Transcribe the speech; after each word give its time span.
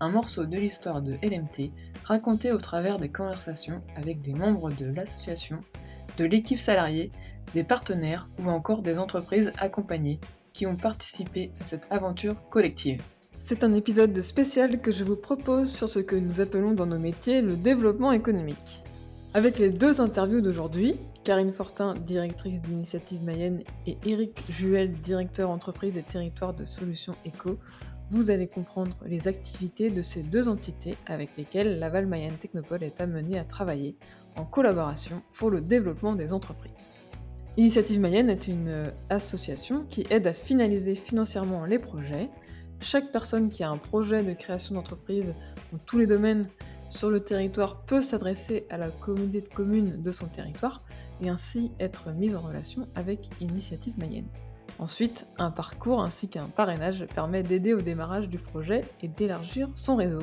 un 0.00 0.10
morceau 0.10 0.46
de 0.46 0.56
l'histoire 0.56 1.02
de 1.02 1.14
LMT 1.22 1.70
raconté 2.04 2.52
au 2.52 2.58
travers 2.58 2.98
des 2.98 3.08
conversations 3.08 3.82
avec 3.96 4.20
des 4.22 4.34
membres 4.34 4.70
de 4.70 4.86
l'association, 4.86 5.60
de 6.18 6.24
l'équipe 6.24 6.58
salariée, 6.58 7.10
des 7.54 7.64
partenaires 7.64 8.28
ou 8.38 8.48
encore 8.48 8.82
des 8.82 8.98
entreprises 8.98 9.52
accompagnées 9.58 10.20
qui 10.52 10.66
ont 10.66 10.76
participé 10.76 11.50
à 11.60 11.64
cette 11.64 11.86
aventure 11.90 12.36
collective. 12.50 13.02
C'est 13.38 13.62
un 13.62 13.74
épisode 13.74 14.18
spécial 14.22 14.80
que 14.80 14.90
je 14.90 15.04
vous 15.04 15.16
propose 15.16 15.70
sur 15.70 15.88
ce 15.88 15.98
que 15.98 16.16
nous 16.16 16.40
appelons 16.40 16.72
dans 16.72 16.86
nos 16.86 16.98
métiers 16.98 17.42
le 17.42 17.56
développement 17.56 18.12
économique. 18.12 18.82
Avec 19.34 19.58
les 19.58 19.70
deux 19.70 20.00
interviews 20.00 20.40
d'aujourd'hui, 20.40 20.96
Karine 21.24 21.52
Fortin, 21.52 21.94
directrice 21.94 22.62
d'Initiative 22.62 23.22
Mayenne, 23.22 23.62
et 23.86 23.98
Eric 24.06 24.40
Juel, 24.50 24.92
directeur 24.92 25.50
entreprise 25.50 25.98
et 25.98 26.02
territoire 26.02 26.54
de 26.54 26.64
Solutions 26.64 27.16
Eco, 27.26 27.58
vous 28.10 28.30
allez 28.30 28.46
comprendre 28.46 28.96
les 29.06 29.28
activités 29.28 29.90
de 29.90 30.02
ces 30.02 30.22
deux 30.22 30.48
entités 30.48 30.96
avec 31.06 31.30
lesquelles 31.36 31.78
Laval 31.78 32.06
Mayenne 32.06 32.36
Technopole 32.36 32.82
est 32.82 33.00
amené 33.00 33.38
à 33.38 33.44
travailler 33.44 33.96
en 34.36 34.44
collaboration 34.44 35.22
pour 35.34 35.50
le 35.50 35.60
développement 35.60 36.14
des 36.14 36.32
entreprises. 36.32 36.72
Initiative 37.56 38.00
Mayenne 38.00 38.30
est 38.30 38.48
une 38.48 38.92
association 39.10 39.84
qui 39.88 40.04
aide 40.10 40.26
à 40.26 40.34
finaliser 40.34 40.96
financièrement 40.96 41.64
les 41.66 41.78
projets. 41.78 42.28
Chaque 42.80 43.12
personne 43.12 43.48
qui 43.48 43.62
a 43.62 43.70
un 43.70 43.76
projet 43.76 44.24
de 44.24 44.32
création 44.32 44.74
d'entreprise 44.74 45.32
dans 45.72 45.78
tous 45.86 45.98
les 45.98 46.06
domaines 46.06 46.48
sur 46.88 47.10
le 47.10 47.20
territoire 47.20 47.82
peut 47.86 48.02
s'adresser 48.02 48.66
à 48.70 48.76
la 48.76 48.90
communauté 48.90 49.40
de 49.40 49.48
communes 49.48 50.02
de 50.02 50.10
son 50.10 50.26
territoire 50.26 50.80
et 51.22 51.28
ainsi 51.28 51.70
être 51.80 52.10
mise 52.12 52.36
en 52.36 52.40
relation 52.40 52.88
avec 52.94 53.28
Initiative 53.40 53.94
Mayenne. 53.98 54.28
Ensuite, 54.78 55.26
un 55.38 55.50
parcours 55.50 56.02
ainsi 56.02 56.28
qu'un 56.28 56.46
parrainage 56.46 57.06
permet 57.14 57.42
d'aider 57.42 57.74
au 57.74 57.80
démarrage 57.80 58.28
du 58.28 58.38
projet 58.38 58.82
et 59.02 59.08
d'élargir 59.08 59.68
son 59.74 59.96
réseau. 59.96 60.22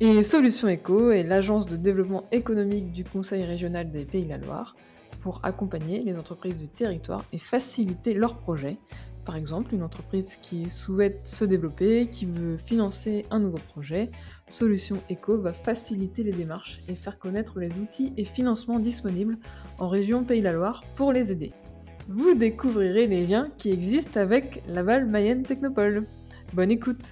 Et 0.00 0.22
Solutions 0.22 0.68
Eco 0.68 1.10
est 1.10 1.22
l'agence 1.22 1.66
de 1.66 1.76
développement 1.76 2.24
économique 2.32 2.90
du 2.90 3.04
Conseil 3.04 3.44
régional 3.44 3.90
des 3.90 4.04
Pays 4.04 4.24
de 4.24 4.30
la 4.30 4.38
Loire 4.38 4.74
pour 5.20 5.40
accompagner 5.44 6.02
les 6.02 6.18
entreprises 6.18 6.58
du 6.58 6.66
territoire 6.66 7.24
et 7.32 7.38
faciliter 7.38 8.14
leurs 8.14 8.38
projets. 8.38 8.78
Par 9.24 9.36
exemple, 9.36 9.72
une 9.74 9.84
entreprise 9.84 10.36
qui 10.42 10.68
souhaite 10.70 11.24
se 11.24 11.44
développer, 11.44 12.08
qui 12.08 12.26
veut 12.26 12.56
financer 12.56 13.24
un 13.30 13.38
nouveau 13.38 13.58
projet, 13.58 14.10
Solutions 14.48 14.98
Eco 15.08 15.38
va 15.38 15.52
faciliter 15.52 16.24
les 16.24 16.32
démarches 16.32 16.80
et 16.88 16.96
faire 16.96 17.20
connaître 17.20 17.60
les 17.60 17.78
outils 17.78 18.12
et 18.16 18.24
financements 18.24 18.80
disponibles 18.80 19.38
en 19.78 19.88
région 19.88 20.24
Pays 20.24 20.40
de 20.40 20.44
la 20.46 20.52
Loire 20.52 20.82
pour 20.96 21.12
les 21.12 21.30
aider 21.30 21.52
vous 22.08 22.34
découvrirez 22.34 23.06
les 23.06 23.26
liens 23.26 23.50
qui 23.58 23.70
existent 23.70 24.20
avec 24.20 24.62
Laval 24.66 25.06
Mayenne 25.06 25.42
Technopole. 25.42 26.06
Bonne 26.52 26.70
écoute 26.70 27.04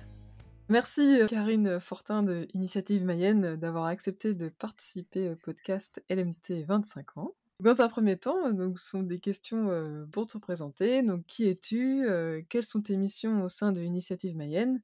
Merci 0.68 1.00
euh, 1.00 1.26
Karine 1.26 1.80
Fortin 1.80 2.22
de 2.22 2.46
Initiative 2.54 3.04
Mayenne 3.04 3.56
d'avoir 3.56 3.86
accepté 3.86 4.34
de 4.34 4.48
participer 4.48 5.28
au 5.30 5.36
podcast 5.36 6.02
LMT 6.08 6.64
25 6.66 7.18
ans. 7.18 7.34
Dans 7.58 7.80
un 7.82 7.88
premier 7.88 8.16
temps, 8.16 8.52
donc, 8.52 8.78
ce 8.78 8.88
sont 8.88 9.02
des 9.02 9.18
questions 9.18 9.68
euh, 9.70 10.06
pour 10.12 10.26
te 10.26 10.38
présenter. 10.38 11.02
Donc, 11.02 11.26
qui 11.26 11.48
es-tu 11.48 12.06
euh, 12.08 12.40
Quelles 12.48 12.64
sont 12.64 12.82
tes 12.82 12.96
missions 12.96 13.42
au 13.42 13.48
sein 13.48 13.72
de 13.72 13.82
Initiative 13.82 14.36
Mayenne 14.36 14.80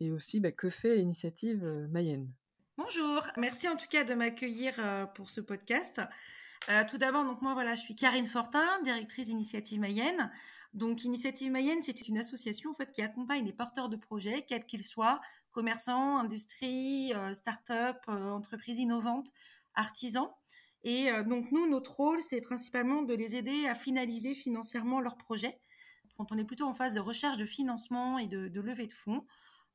Et 0.00 0.10
aussi, 0.10 0.40
bah, 0.40 0.52
que 0.52 0.70
fait 0.70 1.00
Initiative 1.00 1.64
Mayenne? 1.90 2.30
Bonjour, 2.76 3.26
merci 3.36 3.68
en 3.68 3.76
tout 3.76 3.86
cas 3.90 4.04
de 4.04 4.14
m'accueillir 4.14 4.74
pour 5.14 5.30
ce 5.30 5.40
podcast. 5.40 6.00
Euh, 6.70 6.84
tout 6.88 6.98
d'abord, 6.98 7.24
donc 7.24 7.42
moi, 7.42 7.54
voilà, 7.54 7.74
je 7.74 7.80
suis 7.80 7.94
Karine 7.94 8.26
Fortin, 8.26 8.80
directrice 8.82 9.28
d'Initiative 9.28 9.80
Mayenne. 9.80 10.30
Donc, 10.72 11.04
Initiative 11.04 11.50
Mayenne, 11.50 11.82
c'est 11.82 12.08
une 12.08 12.18
association 12.18 12.70
en 12.70 12.74
fait 12.74 12.90
qui 12.92 13.02
accompagne 13.02 13.44
les 13.44 13.52
porteurs 13.52 13.88
de 13.88 13.96
projets, 13.96 14.44
quels 14.48 14.66
qu'ils 14.66 14.84
soient, 14.84 15.20
commerçants, 15.52 16.16
industrie, 16.16 17.12
euh, 17.14 17.32
start-up, 17.34 17.98
euh, 18.08 18.30
entreprises 18.30 18.78
innovantes, 18.78 19.32
artisans. 19.74 20.30
Et 20.86 21.10
donc, 21.26 21.50
nous, 21.50 21.66
notre 21.66 21.92
rôle, 21.92 22.20
c'est 22.20 22.42
principalement 22.42 23.00
de 23.00 23.14
les 23.14 23.36
aider 23.36 23.66
à 23.66 23.74
finaliser 23.74 24.34
financièrement 24.34 25.00
leurs 25.00 25.16
projets. 25.16 25.58
Quand 26.18 26.30
on 26.30 26.36
est 26.36 26.44
plutôt 26.44 26.66
en 26.66 26.74
phase 26.74 26.92
de 26.92 27.00
recherche 27.00 27.38
de 27.38 27.46
financement 27.46 28.18
et 28.18 28.26
de, 28.26 28.48
de 28.48 28.60
levée 28.60 28.86
de 28.86 28.92
fonds, 28.92 29.24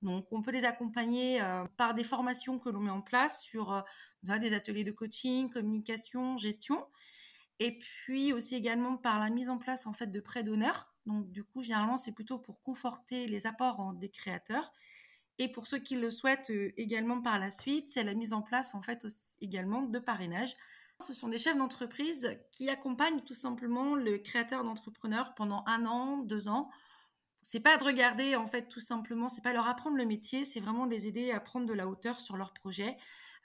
donc, 0.02 0.28
on 0.32 0.42
peut 0.42 0.52
les 0.52 0.66
accompagner 0.66 1.42
euh, 1.42 1.66
par 1.76 1.94
des 1.94 2.04
formations 2.04 2.58
que 2.58 2.70
l'on 2.70 2.80
met 2.80 2.92
en 2.92 3.02
place 3.02 3.44
sur 3.44 3.74
euh, 3.74 4.38
des 4.40 4.54
ateliers 4.54 4.86
de 4.86 4.92
coaching, 4.92 5.50
communication, 5.50 6.38
gestion, 6.38 6.86
et 7.60 7.78
puis 7.78 8.32
aussi 8.32 8.56
également 8.56 8.96
par 8.96 9.20
la 9.20 9.30
mise 9.30 9.50
en 9.50 9.58
place 9.58 9.86
en 9.86 9.94
fait 9.94 10.08
de 10.08 10.20
prêts 10.22 10.44
d'honneur. 10.44 10.94
Donc, 11.06 11.30
du 11.32 11.44
coup, 11.44 11.62
généralement, 11.62 11.98
c'est 11.98 12.14
plutôt 12.14 12.40
pour 12.40 12.62
conforter 12.62 13.28
les 13.28 13.46
apports 13.46 13.94
des 13.94 14.10
créateurs. 14.10 14.72
Et 15.38 15.50
pour 15.50 15.68
ceux 15.68 15.80
qui 15.80 15.96
le 15.96 16.12
souhaitent 16.12 16.52
euh, 16.52 16.72
également 16.78 17.22
par 17.22 17.38
la 17.38 17.52
suite, 17.52 17.90
c'est 17.90 18.04
la 18.04 18.14
mise 18.14 18.32
en 18.32 18.42
place 18.42 18.76
en 18.76 18.82
fait 18.82 19.06
également 19.42 19.82
de 19.82 20.00
parrainage. 20.00 20.56
Ce 21.02 21.14
sont 21.14 21.30
des 21.30 21.38
chefs 21.38 21.58
d'entreprise 21.58 22.38
qui 22.52 22.70
accompagnent 22.70 23.22
tout 23.22 23.34
simplement 23.34 23.96
le 23.96 24.18
créateur 24.18 24.64
d'entrepreneur 24.64 25.34
pendant 25.36 25.64
un 25.66 25.86
an, 25.86 26.18
deux 26.18 26.50
ans 26.50 26.70
c'est 27.42 27.60
pas 27.60 27.78
de 27.78 27.84
regarder 27.84 28.36
en 28.36 28.48
fait 28.48 28.68
tout 28.68 28.80
simplement, 28.80 29.30
c'est 29.30 29.42
pas 29.42 29.54
leur 29.54 29.68
apprendre 29.68 29.98
le 29.98 30.06
métier, 30.06 30.44
c'est 30.44 30.60
vraiment 30.60 30.86
de 30.86 30.92
les 30.92 31.08
aider 31.08 31.32
à 31.32 31.40
prendre 31.40 31.66
de 31.66 31.74
la 31.74 31.88
hauteur 31.88 32.20
sur 32.20 32.38
leur 32.38 32.54
projet, 32.54 32.98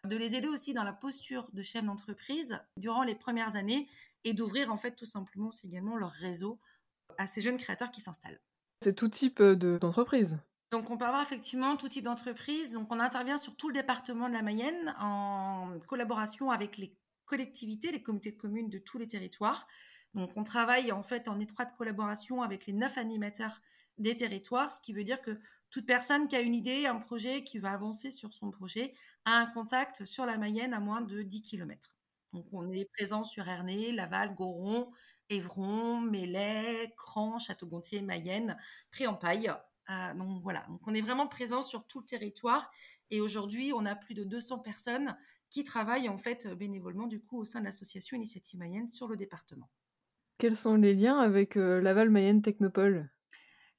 de 0.05 0.17
les 0.17 0.35
aider 0.35 0.49
aussi 0.49 0.75
dans 0.75 0.85
la 0.85 0.93
posture 0.93 1.51
de 1.53 1.63
chef 1.63 1.85
d'entreprise 1.85 2.59
durant 2.77 3.03
les 3.03 3.15
premières 3.15 3.57
années 3.57 3.89
et 4.25 4.35
d'ouvrir 4.35 4.73
en 4.73 4.77
fait 4.77 4.97
tout 4.97 5.07
simplement 5.07 5.49
aussi 5.49 5.67
également 5.69 5.97
leur 5.97 6.11
réseau 6.11 6.61
à 7.19 7.27
ces 7.27 7.41
jeunes 7.41 7.59
créateurs 7.59 7.91
qui 7.91 8.01
s'installent. 8.01 8.41
C'est 8.83 8.95
tout 8.95 9.09
type 9.09 9.41
euh, 9.41 9.79
d'entreprise. 9.79 10.39
donc 10.71 10.91
on 10.91 10.99
peut 10.99 11.05
avoir 11.05 11.23
effectivement 11.23 11.77
tout 11.77 11.89
type 11.89 12.05
d'entreprise. 12.05 12.73
Donc 12.73 12.93
on 12.93 13.01
intervient 13.01 13.39
sur 13.39 13.57
tout 13.57 13.69
le 13.69 13.75
département 13.75 14.29
de 14.29 14.35
la 14.35 14.43
Mayenne 14.43 14.95
en 14.99 15.79
collaboration 15.87 16.51
avec 16.51 16.77
les 16.77 16.97
collectivités, 17.25 17.93
les 17.93 18.03
comités 18.03 18.33
de 18.33 18.37
communes 18.37 18.69
de 18.69 18.79
tous 18.79 18.99
les 18.99 19.07
territoires. 19.07 19.67
Donc 20.15 20.37
on 20.37 20.43
travaille 20.43 20.93
en 20.93 21.03
fait 21.03 21.29
en 21.29 21.41
étroite 21.41 21.75
collaboration 21.77 22.43
avec 22.43 22.67
les 22.67 22.73
neuf 22.73 22.99
animateurs 22.99 23.61
des 23.99 24.17
territoires, 24.17 24.73
ce 24.73 24.81
qui 24.81 24.93
veut 24.93 25.05
dire 25.05 25.21
que 25.23 25.39
toute 25.71 25.87
personne 25.87 26.29
qui 26.29 26.37
a 26.37 26.41
une 26.41 26.55
idée, 26.55 26.87
un 26.87 27.01
projet, 27.01 27.45
qui 27.45 27.59
va 27.59 27.73
avancer 27.73 28.11
sur 28.11 28.33
son 28.33 28.51
projet, 28.51 28.95
a 29.25 29.37
un 29.39 29.47
contact 29.47 30.05
sur 30.05 30.27
la 30.27 30.39
Mayenne 30.39 30.75
à 30.75 30.81
moins 30.81 31.01
de 31.01 31.23
10 31.23 31.43
km. 31.43 31.97
Donc 32.33 32.47
on 32.53 32.69
est 32.71 32.85
présent 32.97 33.25
sur 33.25 33.49
Ernée, 33.49 33.93
Laval, 33.93 34.35
Goron, 34.35 34.91
Évron, 35.31 36.01
Mélèze, 36.01 36.89
Cran, 36.97 37.39
Château-Gontier, 37.39 38.03
Mayenne, 38.03 38.57
Pré-en-Paille. 38.91 39.53
Euh, 39.91 40.15
donc 40.15 40.43
voilà, 40.43 40.65
donc 40.69 40.81
on 40.87 40.95
est 40.95 41.01
vraiment 41.01 41.29
présent 41.29 41.63
sur 41.63 41.87
tout 41.87 42.01
le 42.01 42.07
territoire 42.07 42.71
et 43.11 43.21
aujourd'hui 43.21 43.73
on 43.75 43.85
a 43.85 43.95
plus 43.95 44.15
de 44.15 44.25
200 44.25 44.61
personnes 44.61 45.15
qui 45.51 45.63
travaillent 45.63 46.09
en 46.09 46.17
fait 46.19 46.49
bénévolement 46.49 47.07
du 47.07 47.21
coup 47.21 47.39
au 47.39 47.45
sein 47.45 47.61
de 47.61 47.67
l'association 47.67 48.17
Initiative 48.17 48.59
Mayenne 48.59 48.89
sur 48.89 49.09
le 49.09 49.17
département. 49.17 49.69
Quels 50.39 50.57
sont 50.57 50.77
les 50.77 50.95
liens 50.95 51.19
avec 51.19 51.57
euh, 51.57 51.81
Laval 51.81 52.11
Mayenne 52.11 52.43
Technopole? 52.43 53.11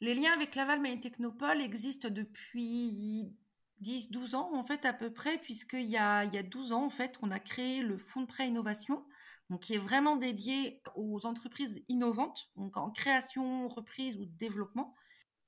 Les 0.05 0.13
liens 0.13 0.33
avec 0.33 0.53
Laval 0.53 0.79
Mayenne 0.79 0.99
Technopole 0.99 1.61
existent 1.61 2.09
depuis 2.11 3.33
10-12 3.81 4.35
ans 4.35 4.51
en 4.53 4.63
fait 4.63 4.85
à 4.85 4.93
peu 4.93 5.11
près, 5.11 5.39
puisqu'il 5.39 5.87
y 5.87 5.97
a, 5.97 6.23
il 6.25 6.33
y 6.33 6.37
a 6.37 6.43
12 6.43 6.73
ans 6.73 6.85
en 6.85 6.89
fait, 6.91 7.17
on 7.23 7.31
a 7.31 7.39
créé 7.39 7.81
le 7.81 7.97
fonds 7.97 8.21
de 8.21 8.27
prêt 8.27 8.47
innovation, 8.47 9.03
donc 9.49 9.63
qui 9.63 9.73
est 9.73 9.79
vraiment 9.79 10.15
dédié 10.15 10.81
aux 10.95 11.25
entreprises 11.25 11.83
innovantes, 11.89 12.51
donc 12.55 12.77
en 12.77 12.91
création, 12.91 13.67
reprise 13.67 14.17
ou 14.17 14.25
développement. 14.25 14.93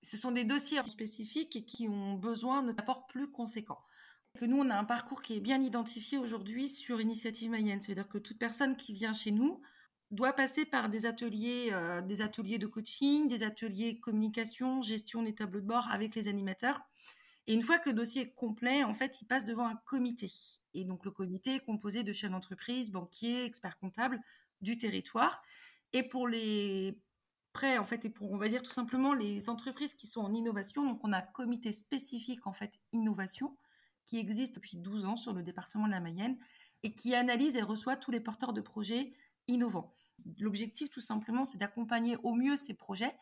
Ce 0.02 0.18
sont 0.18 0.32
des 0.32 0.44
dossiers 0.44 0.84
spécifiques 0.86 1.56
et 1.56 1.64
qui 1.64 1.88
ont 1.88 2.16
besoin 2.16 2.64
d'apports 2.64 3.06
plus 3.06 3.30
conséquents. 3.30 3.84
Que 4.40 4.46
nous, 4.46 4.58
on 4.58 4.70
a 4.70 4.76
un 4.76 4.86
parcours 4.86 5.22
qui 5.22 5.36
est 5.36 5.40
bien 5.40 5.62
identifié 5.62 6.18
aujourd'hui 6.18 6.68
sur 6.68 7.00
Initiative 7.00 7.52
Mayenne, 7.52 7.82
c'est-à-dire 7.82 8.08
que 8.08 8.18
toute 8.18 8.40
personne 8.40 8.76
qui 8.76 8.94
vient 8.94 9.14
chez 9.14 9.32
nous 9.32 9.62
doit 10.12 10.34
passer 10.34 10.66
par 10.66 10.90
des 10.90 11.06
ateliers, 11.06 11.70
euh, 11.74 12.02
des 12.02 12.22
ateliers 12.22 12.58
de 12.58 12.68
coaching, 12.68 13.28
des 13.28 13.44
ateliers 13.44 14.00
communication, 14.00 14.82
gestion 14.82 15.22
des 15.24 15.36
tableaux 15.36 15.62
de 15.62 15.66
bord 15.66 15.88
avec 15.92 16.16
les 16.16 16.28
animateurs. 16.28 16.82
Et 17.48 17.54
une 17.54 17.62
fois 17.62 17.80
que 17.80 17.90
le 17.90 17.96
dossier 17.96 18.24
est 18.24 18.34
complet, 18.34 18.84
en 18.84 18.94
fait, 18.94 19.22
il 19.22 19.26
passe 19.26 19.46
devant 19.46 19.68
un 19.68 19.76
comité. 19.86 20.32
Et 20.74 20.84
donc, 20.84 21.06
le 21.06 21.12
comité 21.12 21.56
est 21.56 21.66
composé 21.66 22.04
de 22.04 22.12
chefs 22.12 22.32
d'entreprise, 22.32 22.92
banquiers, 22.92 23.46
experts 23.46 23.78
comptables 23.78 24.20
du 24.62 24.78
territoire. 24.78 25.42
Et 25.94 26.04
pour 26.04 26.28
les 26.28 27.00
prêts, 27.54 27.78
en 27.78 27.86
fait, 27.86 28.04
et 28.06 28.10
pour, 28.10 28.32
on 28.32 28.38
va 28.38 28.50
dire 28.50 28.64
tout 28.64 28.72
simplement, 28.72 29.14
les 29.14 29.50
entreprises 29.50 29.94
qui 29.94 30.08
sont 30.08 30.22
en 30.22 30.34
innovation, 30.34 30.86
donc 30.86 31.00
on 31.04 31.14
a 31.14 31.20
un 31.20 31.22
comité 31.22 31.72
spécifique, 31.72 32.46
en 32.48 32.54
fait, 32.54 32.80
innovation, 32.92 33.58
qui 34.06 34.20
existe 34.20 34.56
depuis 34.56 34.78
12 34.78 35.06
ans 35.06 35.16
sur 35.16 35.34
le 35.34 35.42
département 35.42 35.86
de 35.86 35.92
la 35.92 36.00
Mayenne 36.00 36.38
et 36.84 36.94
qui 36.94 37.16
analyse 37.16 37.58
et 37.58 37.62
reçoit 37.62 37.96
tous 37.96 38.12
les 38.12 38.20
porteurs 38.20 38.54
de 38.54 38.62
projets 38.62 39.14
innovants. 39.48 39.94
L'objectif, 40.40 40.90
tout 40.90 41.02
simplement, 41.02 41.46
c'est 41.46 41.58
d'accompagner 41.58 42.18
au 42.24 42.34
mieux 42.34 42.56
ces 42.56 42.74
projets. 42.74 43.16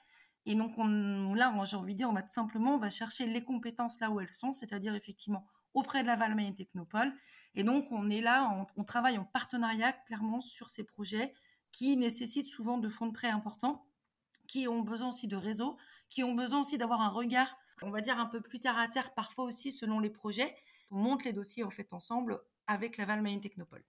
Et 0.45 0.55
donc, 0.55 0.73
on, 0.77 1.33
là, 1.33 1.53
j'ai 1.65 1.75
envie 1.75 1.93
de 1.93 1.97
dire, 1.99 2.09
on 2.09 2.13
va 2.13 2.21
tout 2.21 2.29
simplement, 2.29 2.75
on 2.75 2.77
va 2.79 2.89
chercher 2.89 3.25
les 3.25 3.43
compétences 3.43 3.99
là 3.99 4.11
où 4.11 4.19
elles 4.19 4.33
sont, 4.33 4.51
c'est-à-dire 4.51 4.95
effectivement 4.95 5.45
auprès 5.73 6.03
de 6.03 6.07
la 6.07 6.15
Valmaine 6.15 6.55
Technopole. 6.55 7.13
Et 7.55 7.63
donc, 7.63 7.91
on 7.91 8.09
est 8.09 8.21
là, 8.21 8.67
on, 8.75 8.83
travaille 8.83 9.17
en 9.17 9.25
partenariat 9.25 9.93
clairement 9.93 10.41
sur 10.41 10.69
ces 10.69 10.83
projets 10.83 11.33
qui 11.71 11.97
nécessitent 11.97 12.47
souvent 12.47 12.77
de 12.77 12.89
fonds 12.89 13.07
de 13.07 13.11
prêt 13.11 13.29
importants, 13.29 13.85
qui 14.47 14.67
ont 14.67 14.81
besoin 14.81 15.09
aussi 15.09 15.27
de 15.27 15.35
réseaux, 15.35 15.77
qui 16.09 16.23
ont 16.23 16.35
besoin 16.35 16.61
aussi 16.61 16.77
d'avoir 16.77 17.01
un 17.01 17.09
regard, 17.09 17.57
on 17.81 17.89
va 17.89 18.01
dire, 18.01 18.19
un 18.19 18.27
peu 18.27 18.41
plus 18.41 18.59
terre 18.59 18.77
à 18.77 18.87
terre, 18.87 19.13
parfois 19.13 19.45
aussi 19.45 19.71
selon 19.71 19.99
les 19.99 20.09
projets. 20.09 20.55
On 20.91 20.97
monte 20.97 21.23
les 21.23 21.33
dossiers 21.33 21.63
en 21.63 21.69
fait 21.69 21.91
ensemble 21.93 22.39
avec 22.67 22.97
la 22.97 23.05
Valmaine 23.05 23.41
Technopole. 23.41 23.83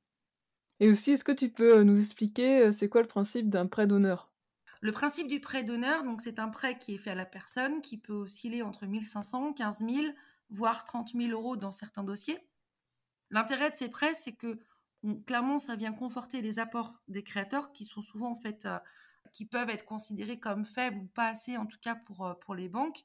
Et 0.81 0.91
aussi, 0.91 1.13
est-ce 1.13 1.25
que 1.25 1.33
tu 1.33 1.51
peux 1.51 1.79
euh, 1.79 1.85
nous 1.85 1.99
expliquer 1.99 2.67
euh, 2.67 2.73
c'est 2.73 2.89
quoi 2.89 3.03
le 3.03 3.09
principe 3.09 3.49
d'un 3.49 3.67
prêt 3.67 3.87
d'honneur? 3.87 4.31
Le 4.83 4.93
principe 4.93 5.27
du 5.27 5.41
prêt 5.41 5.65
d'honneur, 5.65 6.05
donc 6.05 6.21
c'est 6.21 6.39
un 6.39 6.49
prêt 6.49 6.79
qui 6.79 6.95
est 6.95 6.99
fait 6.99 7.11
à 7.11 7.15
la 7.15 7.25
personne, 7.25 7.81
qui 7.81 7.97
peut 7.97 8.13
osciller 8.13 8.63
entre 8.63 8.87
1500, 8.87 9.55
15 9.55 9.79
000, 9.79 10.13
voire 10.51 10.85
30 10.85 11.13
000 11.15 11.31
euros 11.31 11.57
dans 11.57 11.73
certains 11.73 12.05
dossiers. 12.05 12.39
L'intérêt 13.31 13.71
de 13.71 13.75
ces 13.75 13.89
prêts, 13.89 14.15
c'est 14.15 14.33
que 14.33 14.59
clairement, 15.27 15.59
ça 15.59 15.77
vient 15.77 15.93
conforter 15.93 16.43
les 16.43 16.59
apports 16.59 17.01
des 17.09 17.23
créateurs 17.23 17.73
qui 17.73 17.85
sont 17.85 18.03
souvent 18.03 18.31
en 18.31 18.35
fait, 18.35 18.67
euh, 18.67 18.79
qui 19.33 19.47
peuvent 19.47 19.71
être 19.71 19.87
considérés 19.87 20.39
comme 20.39 20.65
faibles 20.65 20.99
ou 20.99 21.07
pas 21.07 21.29
assez, 21.29 21.57
en 21.57 21.67
tout 21.67 21.79
cas 21.81 21.95
pour, 21.95 22.37
pour 22.41 22.55
les 22.55 22.69
banques. 22.69 23.03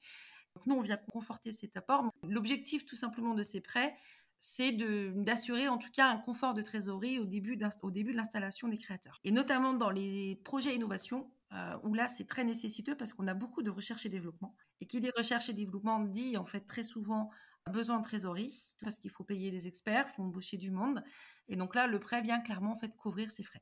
Donc 0.56 0.66
nous, 0.66 0.76
on 0.76 0.82
vient 0.82 0.98
conforter 0.98 1.54
cet 1.54 1.78
apport. 1.78 2.12
L'objectif 2.28 2.86
tout 2.86 2.98
simplement 2.98 3.34
de 3.34 3.44
ces 3.44 3.62
prêts, 3.62 3.96
c'est 4.44 4.72
d'assurer 4.72 5.68
en 5.68 5.78
tout 5.78 5.92
cas 5.92 6.10
un 6.10 6.18
confort 6.18 6.56
de 6.56 6.64
trésorerie 6.64 7.20
au 7.20 7.26
début, 7.26 7.60
au 7.84 7.92
début 7.92 8.12
de 8.12 8.18
l'installation 8.18 8.68
des 8.68 8.80
créateurs. 8.80 9.20
Et 9.24 9.32
notamment 9.32 9.74
dans 9.74 9.92
les 9.92 10.42
projets 10.44 10.76
innovation, 10.76 11.32
euh, 11.54 11.78
où 11.84 11.94
là 11.94 12.08
c'est 12.08 12.26
très 12.26 12.44
nécessiteux 12.44 12.98
parce 12.98 13.14
qu'on 13.14 13.28
a 13.28 13.36
beaucoup 13.36 13.62
de 13.62 13.70
recherche 13.70 14.08
et 14.08 14.10
développement. 14.10 14.56
Et 14.80 14.88
qui 14.88 15.00
dit 15.00 15.12
recherche 15.16 15.50
et 15.50 15.54
développement 15.54 16.00
dit 16.00 16.38
en 16.38 16.48
fait 16.48 16.62
très 16.62 16.82
souvent 16.82 17.30
besoin 17.70 18.00
de 18.00 18.04
trésorerie, 18.04 18.74
parce 18.82 18.98
qu'il 18.98 19.12
faut 19.12 19.24
payer 19.24 19.52
des 19.52 19.68
experts, 19.68 20.08
il 20.10 20.16
faut 20.16 20.24
embaucher 20.24 20.58
du 20.58 20.72
monde. 20.72 21.04
Et 21.48 21.56
donc 21.56 21.76
là, 21.76 21.86
le 21.86 22.00
prêt 22.00 22.24
vient 22.24 22.40
clairement 22.40 22.72
en 22.72 22.76
fait 22.76 22.96
couvrir 22.98 23.30
ces 23.30 23.44
frais. 23.44 23.62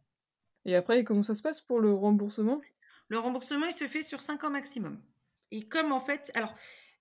Et 0.63 0.75
après, 0.75 1.03
comment 1.03 1.23
ça 1.23 1.35
se 1.35 1.41
passe 1.41 1.59
pour 1.59 1.81
le 1.81 1.93
remboursement? 1.93 2.61
Le 3.09 3.17
remboursement, 3.17 3.65
il 3.65 3.73
se 3.73 3.85
fait 3.85 4.01
sur 4.03 4.21
5 4.21 4.45
ans 4.45 4.49
maximum. 4.49 5.03
Et 5.51 5.67
comme 5.67 5.91
en 5.91 5.99
fait, 5.99 6.31
alors 6.35 6.53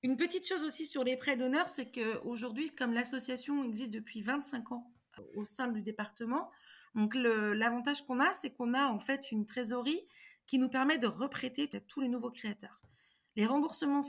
une 0.03 0.17
petite 0.17 0.47
chose 0.47 0.65
aussi 0.65 0.87
sur 0.87 1.03
les 1.05 1.17
prêts 1.17 1.37
d'honneur, 1.37 1.69
c'est 1.69 1.91
qu'aujourd'hui, 1.91 2.71
comme 2.75 2.93
l'association 2.93 3.65
existe 3.65 3.93
depuis 3.93 4.23
25 4.23 4.73
ans 4.73 4.93
euh, 5.19 5.23
au 5.37 5.45
sein 5.45 5.69
du 5.69 5.83
département, 5.83 6.51
donc 6.95 7.15
l'avantage 7.15 8.03
qu'on 8.07 8.19
a, 8.19 8.33
c'est 8.33 8.51
qu'on 8.51 8.75
a 8.75 8.87
en 8.87 8.99
fait 8.99 9.31
une 9.31 9.47
trésorerie 9.47 10.07
qui 10.47 10.59
nous 10.59 10.69
permet 10.69 10.99
de 10.99 11.07
reprêter 11.07 11.69
à 11.75 11.81
tous 11.81 12.01
les 12.01 12.09
nouveaux 12.09 12.31
créateurs. 12.31 12.81
Les 13.37 13.47
remboursements 13.47 14.01
en 14.01 14.09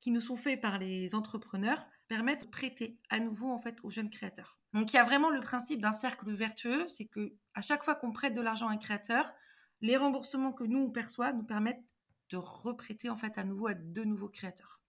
qui 0.00 0.10
nous 0.10 0.20
sont 0.20 0.36
faits 0.36 0.60
par 0.60 0.78
les 0.78 1.14
entrepreneurs 1.14 1.86
permettent 2.08 2.42
de 2.42 2.50
prêter 2.50 2.98
à 3.08 3.18
nouveau 3.18 3.50
en 3.50 3.58
fait 3.58 3.78
aux 3.82 3.90
jeunes 3.90 4.10
créateurs. 4.10 4.58
Donc 4.74 4.92
il 4.92 4.96
y 4.96 4.98
a 4.98 5.04
vraiment 5.04 5.30
le 5.30 5.40
principe 5.40 5.80
d'un 5.80 5.92
cercle 5.92 6.30
vertueux, 6.32 6.86
c'est 6.92 7.06
que 7.06 7.34
à 7.54 7.62
chaque 7.62 7.82
fois 7.82 7.94
qu'on 7.94 8.12
prête 8.12 8.34
de 8.34 8.42
l'argent 8.42 8.68
à 8.68 8.72
un 8.72 8.76
créateur, 8.76 9.32
les 9.80 9.96
remboursements 9.96 10.52
que 10.52 10.64
nous 10.64 10.80
on 10.80 10.90
perçoit 10.90 11.32
nous 11.32 11.44
permettent 11.44 11.94
de 12.30 12.36
reprêter 12.36 13.08
en 13.08 13.16
fait 13.16 13.38
à 13.38 13.44
nouveau 13.44 13.68
à 13.68 13.74
de 13.74 14.04
nouveaux 14.04 14.28
créateurs. 14.28 14.83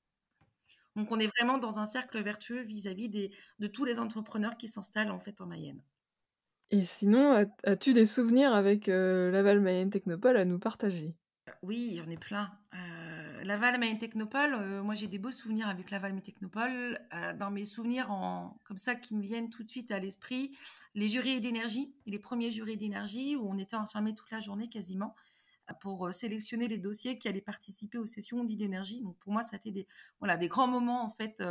Donc 0.95 1.11
on 1.11 1.19
est 1.19 1.27
vraiment 1.37 1.57
dans 1.57 1.79
un 1.79 1.85
cercle 1.85 2.21
vertueux 2.21 2.61
vis-à-vis 2.61 3.09
de 3.09 3.67
tous 3.67 3.85
les 3.85 3.99
entrepreneurs 3.99 4.57
qui 4.57 4.67
s'installent 4.67 5.11
en 5.11 5.19
fait 5.19 5.41
en 5.41 5.45
Mayenne. 5.45 5.81
Et 6.71 6.83
sinon, 6.83 7.47
as-tu 7.63 7.93
des 7.93 8.05
souvenirs 8.05 8.53
avec 8.53 8.89
euh, 8.89 9.29
Laval 9.29 9.59
Mayenne 9.59 9.91
Technopole 9.91 10.37
à 10.37 10.45
nous 10.45 10.57
partager? 10.57 11.13
Oui, 11.61 11.89
il 11.91 11.95
y 11.95 12.01
en 12.01 12.11
a 12.11 12.17
plein. 12.17 12.51
Euh, 12.73 13.43
Laval 13.43 13.79
Mayenne 13.79 13.99
Technopole, 13.99 14.55
euh, 14.55 14.81
moi 14.81 14.95
j'ai 14.95 15.07
des 15.07 15.19
beaux 15.19 15.31
souvenirs 15.31 15.67
avec 15.67 15.91
Laval 15.91 16.11
Mayenne 16.11 16.23
Technopole. 16.23 16.99
dans 17.37 17.51
mes 17.51 17.65
souvenirs 17.65 18.09
en, 18.11 18.57
comme 18.63 18.77
ça 18.77 18.95
qui 18.95 19.15
me 19.15 19.21
viennent 19.21 19.49
tout 19.49 19.63
de 19.63 19.69
suite 19.69 19.91
à 19.91 19.99
l'esprit, 19.99 20.57
les 20.95 21.07
jurys 21.07 21.39
d'énergie, 21.39 21.93
les 22.07 22.19
premiers 22.19 22.49
jurys 22.49 22.77
d'énergie 22.77 23.35
où 23.35 23.47
on 23.47 23.57
était 23.59 23.75
enfermés 23.75 24.15
toute 24.15 24.31
la 24.31 24.39
journée 24.39 24.67
quasiment 24.67 25.13
pour 25.81 26.13
sélectionner 26.13 26.67
les 26.67 26.77
dossiers 26.77 27.17
qui 27.17 27.27
allaient 27.27 27.41
participer 27.41 27.97
aux 27.97 28.05
sessions 28.05 28.43
d'énergie. 28.43 29.01
Donc 29.01 29.17
pour 29.19 29.33
moi, 29.33 29.41
ça 29.41 29.55
a 29.55 29.57
été 29.57 29.71
des, 29.71 30.47
grands 30.47 30.67
moments 30.67 31.03
en 31.03 31.09
fait, 31.09 31.41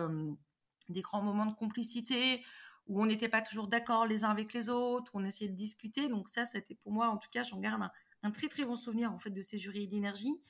des 0.89 1.01
grands 1.01 1.23
moments 1.23 1.47
de 1.47 1.55
complicité 1.55 2.45
où 2.87 3.03
on 3.03 3.07
n'était 3.07 3.29
pas 3.29 3.41
toujours 3.41 3.69
d'accord 3.69 4.07
les 4.07 4.25
uns 4.25 4.31
avec 4.31 4.53
les 4.53 4.69
autres, 4.69 5.11
on 5.15 5.25
essayait 5.25 5.51
de 5.51 5.57
discuter. 5.57 6.09
Donc 6.09 6.29
ça, 6.29 6.45
c'était 6.45 6.75
pour 6.75 6.93
moi, 6.93 7.09
en 7.09 7.17
tout 7.17 7.31
cas, 7.31 7.43
j'en 7.43 7.59
garde 7.59 7.89
un, 8.23 8.31
très 8.31 8.49
très 8.49 8.65
bon 8.65 8.77
souvenir 8.77 9.13
en 9.13 9.19
fait 9.19 9.31
de 9.31 9.43
ces 9.43 9.59
jurys 9.59 9.89
d'énergie. 9.89 10.41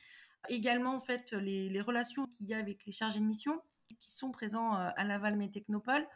Également 0.49 0.94
en 0.94 1.00
fait 1.00 1.32
les, 1.32 1.81
relations 1.81 2.26
qu'il 2.26 2.46
y 2.46 2.55
a 2.55 2.58
avec 2.58 2.84
les 2.87 2.93
chargés 2.93 3.20
de 3.20 3.25
mission 3.25 3.60
qui 4.00 4.12
sont 4.12 4.31
présents 4.31 4.72
à 4.75 5.05
Laval 5.05 5.38
Technopole, 5.50 6.06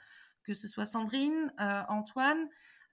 que 0.43 0.55
ce 0.55 0.69
soit 0.69 0.87
Sandrine, 0.87 1.53
Antoine, 1.89 2.49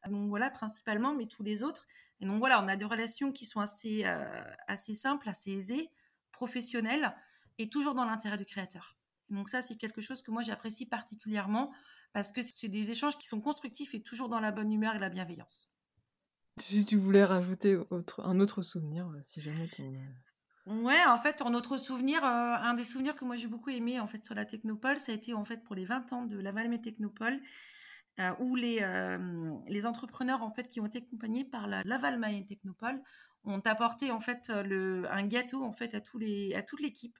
donc 0.09 0.29
voilà 0.29 0.49
principalement, 0.49 1.13
mais 1.13 1.25
tous 1.25 1.43
les 1.43 1.63
autres. 1.63 1.87
Et 2.19 2.25
donc 2.25 2.39
voilà, 2.39 2.63
on 2.63 2.67
a 2.67 2.75
des 2.75 2.85
relations 2.85 3.31
qui 3.31 3.45
sont 3.45 3.59
assez, 3.59 4.05
euh, 4.05 4.43
assez 4.67 4.93
simples, 4.93 5.27
assez 5.29 5.51
aisées, 5.51 5.89
professionnelles 6.31 7.15
et 7.57 7.69
toujours 7.69 7.93
dans 7.93 8.05
l'intérêt 8.05 8.37
du 8.37 8.45
créateur. 8.45 8.97
donc 9.29 9.49
ça, 9.49 9.61
c'est 9.61 9.75
quelque 9.75 10.01
chose 10.01 10.21
que 10.21 10.31
moi 10.31 10.41
j'apprécie 10.41 10.85
particulièrement 10.85 11.73
parce 12.13 12.31
que 12.31 12.41
c'est 12.41 12.69
des 12.69 12.91
échanges 12.91 13.17
qui 13.17 13.27
sont 13.27 13.41
constructifs 13.41 13.93
et 13.93 14.01
toujours 14.01 14.29
dans 14.29 14.39
la 14.39 14.51
bonne 14.51 14.71
humeur 14.71 14.95
et 14.95 14.99
la 14.99 15.09
bienveillance. 15.09 15.75
Si 16.57 16.85
tu 16.85 16.95
voulais 16.95 17.25
rajouter 17.25 17.77
un 18.19 18.39
autre 18.39 18.61
souvenir, 18.61 19.07
euh, 19.09 19.19
si 19.21 19.41
jamais 19.41 19.67
tu 19.67 19.83
Ouais, 20.65 21.05
en 21.07 21.17
fait, 21.17 21.43
un 21.43 21.53
autre 21.53 21.77
souvenir, 21.77 22.23
euh, 22.23 22.27
un 22.27 22.73
des 22.73 22.83
souvenirs 22.83 23.13
que 23.13 23.23
moi 23.23 23.35
j'ai 23.35 23.47
beaucoup 23.47 23.69
aimé 23.69 23.99
en 23.99 24.07
fait 24.07 24.25
sur 24.25 24.33
la 24.33 24.45
Technopole, 24.45 24.97
ça 24.97 25.11
a 25.11 25.15
été 25.15 25.33
en 25.33 25.45
fait 25.45 25.63
pour 25.63 25.75
les 25.75 25.85
20 25.85 26.11
ans 26.13 26.23
de 26.23 26.39
la 26.39 26.51
Valmé 26.51 26.81
Technopole. 26.81 27.39
Euh, 28.21 28.31
où 28.39 28.55
les, 28.55 28.79
euh, 28.81 29.57
les 29.67 29.85
entrepreneurs 29.85 30.41
en 30.41 30.49
fait 30.49 30.69
qui 30.69 30.79
ont 30.79 30.85
été 30.85 30.99
accompagnés 30.99 31.43
par 31.43 31.67
la 31.67 31.83
Laval 31.83 32.17
Mayenne 32.17 32.45
Technopole 32.45 33.01
ont 33.43 33.59
apporté 33.59 34.09
en 34.09 34.21
fait 34.21 34.49
le, 34.49 35.03
un 35.11 35.27
gâteau 35.27 35.61
en 35.65 35.73
fait 35.73 35.93
à 35.93 35.99
tous 35.99 36.17
les 36.17 36.53
à 36.55 36.63
toute 36.63 36.79
l'équipe. 36.79 37.19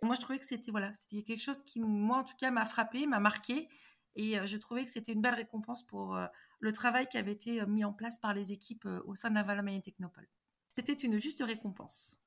Moi, 0.00 0.14
je 0.14 0.20
trouvais 0.20 0.38
que 0.38 0.46
c'était 0.46 0.70
voilà, 0.70 0.92
c'était 0.94 1.24
quelque 1.24 1.42
chose 1.42 1.60
qui 1.62 1.80
moi 1.80 2.18
en 2.18 2.22
tout 2.22 2.36
cas 2.38 2.52
m'a 2.52 2.64
frappé, 2.64 3.04
m'a 3.08 3.18
marqué 3.18 3.68
et 4.14 4.38
euh, 4.38 4.46
je 4.46 4.56
trouvais 4.58 4.84
que 4.84 4.92
c'était 4.92 5.10
une 5.10 5.20
belle 5.20 5.34
récompense 5.34 5.82
pour 5.84 6.16
le 6.60 6.72
travail 6.72 7.08
qui 7.08 7.18
avait 7.18 7.32
été 7.32 7.66
mis 7.66 7.84
en 7.84 7.92
place 7.92 8.20
par 8.20 8.32
les 8.32 8.52
équipes 8.52 8.86
au 9.06 9.16
sein 9.16 9.30
de 9.30 9.34
Laval 9.34 9.62
Mayenne 9.62 9.82
Technopole. 9.82 10.28
C'était 10.76 10.92
une 10.92 11.18
juste 11.18 11.42
récompense. 11.42 12.20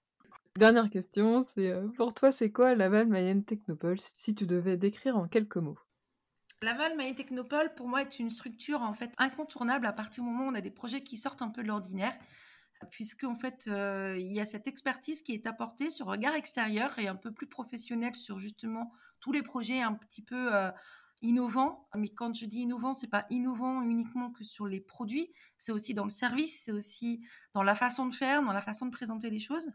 Dernière 0.58 0.90
question, 0.90 1.46
c'est 1.56 1.74
pour 1.96 2.14
toi, 2.14 2.34
c'est 2.34 2.52
quoi 2.52 2.76
Laval 2.76 3.08
Mayenne 3.08 3.46
Technopole 3.46 4.02
si 4.02 4.36
tu 4.36 4.46
devais 4.46 4.76
décrire 4.76 5.16
en 5.16 5.30
quelques 5.30 5.56
mots? 5.56 5.80
Laval 6.64 6.96
Mayenne 6.96 7.16
Technopole, 7.16 7.74
pour 7.74 7.88
moi, 7.88 8.02
est 8.04 8.20
une 8.20 8.30
structure 8.30 8.84
en 8.84 8.94
fait 8.94 9.12
incontournable 9.18 9.88
à 9.88 9.94
partir 9.94 10.24
du 10.24 10.30
moment 10.30 10.46
où 10.46 10.52
on 10.52 10.54
a 10.54 10.62
des 10.62 10.70
projets 10.70 11.02
qui 11.02 11.18
sortent 11.18 11.42
un 11.42 11.50
peu 11.50 11.64
de 11.64 11.68
l'ordinaire, 11.68 12.14
puisque 12.92 13.26
fait, 13.34 13.68
euh, 13.68 14.16
il 14.20 14.32
y 14.32 14.40
a 14.40 14.46
cette 14.46 14.68
expertise 14.68 15.24
qui 15.24 15.34
est 15.34 15.48
apportée 15.48 15.90
sur 15.90 16.06
regard 16.06 16.36
extérieur 16.36 17.00
et 17.00 17.08
un 17.08 17.16
peu 17.16 17.32
plus 17.32 17.48
professionnel 17.48 18.16
sur 18.16 18.38
justement 18.38 18.92
tous 19.20 19.32
les 19.32 19.42
projets 19.42 19.82
un 19.82 19.94
petit 19.94 20.22
peu 20.22 20.54
euh, 20.54 20.70
innovants. 21.24 21.88
Mais 21.96 22.10
quand 22.10 22.36
je 22.36 22.46
dis 22.46 22.60
innovant, 22.60 22.94
c'est 22.94 23.10
pas 23.10 23.26
innovant 23.32 23.82
uniquement 23.82 24.30
que 24.30 24.44
sur 24.44 24.68
les 24.68 24.82
produits, 24.82 25.34
c'est 25.58 25.72
aussi 25.72 25.96
dans 25.96 26.04
le 26.04 26.12
service, 26.12 26.62
c'est 26.66 26.72
aussi 26.72 27.26
dans 27.54 27.64
la 27.64 27.74
façon 27.74 28.06
de 28.06 28.14
faire, 28.14 28.44
dans 28.44 28.54
la 28.54 28.62
façon 28.62 28.86
de 28.86 28.92
présenter 28.92 29.32
les 29.32 29.40
choses. 29.40 29.72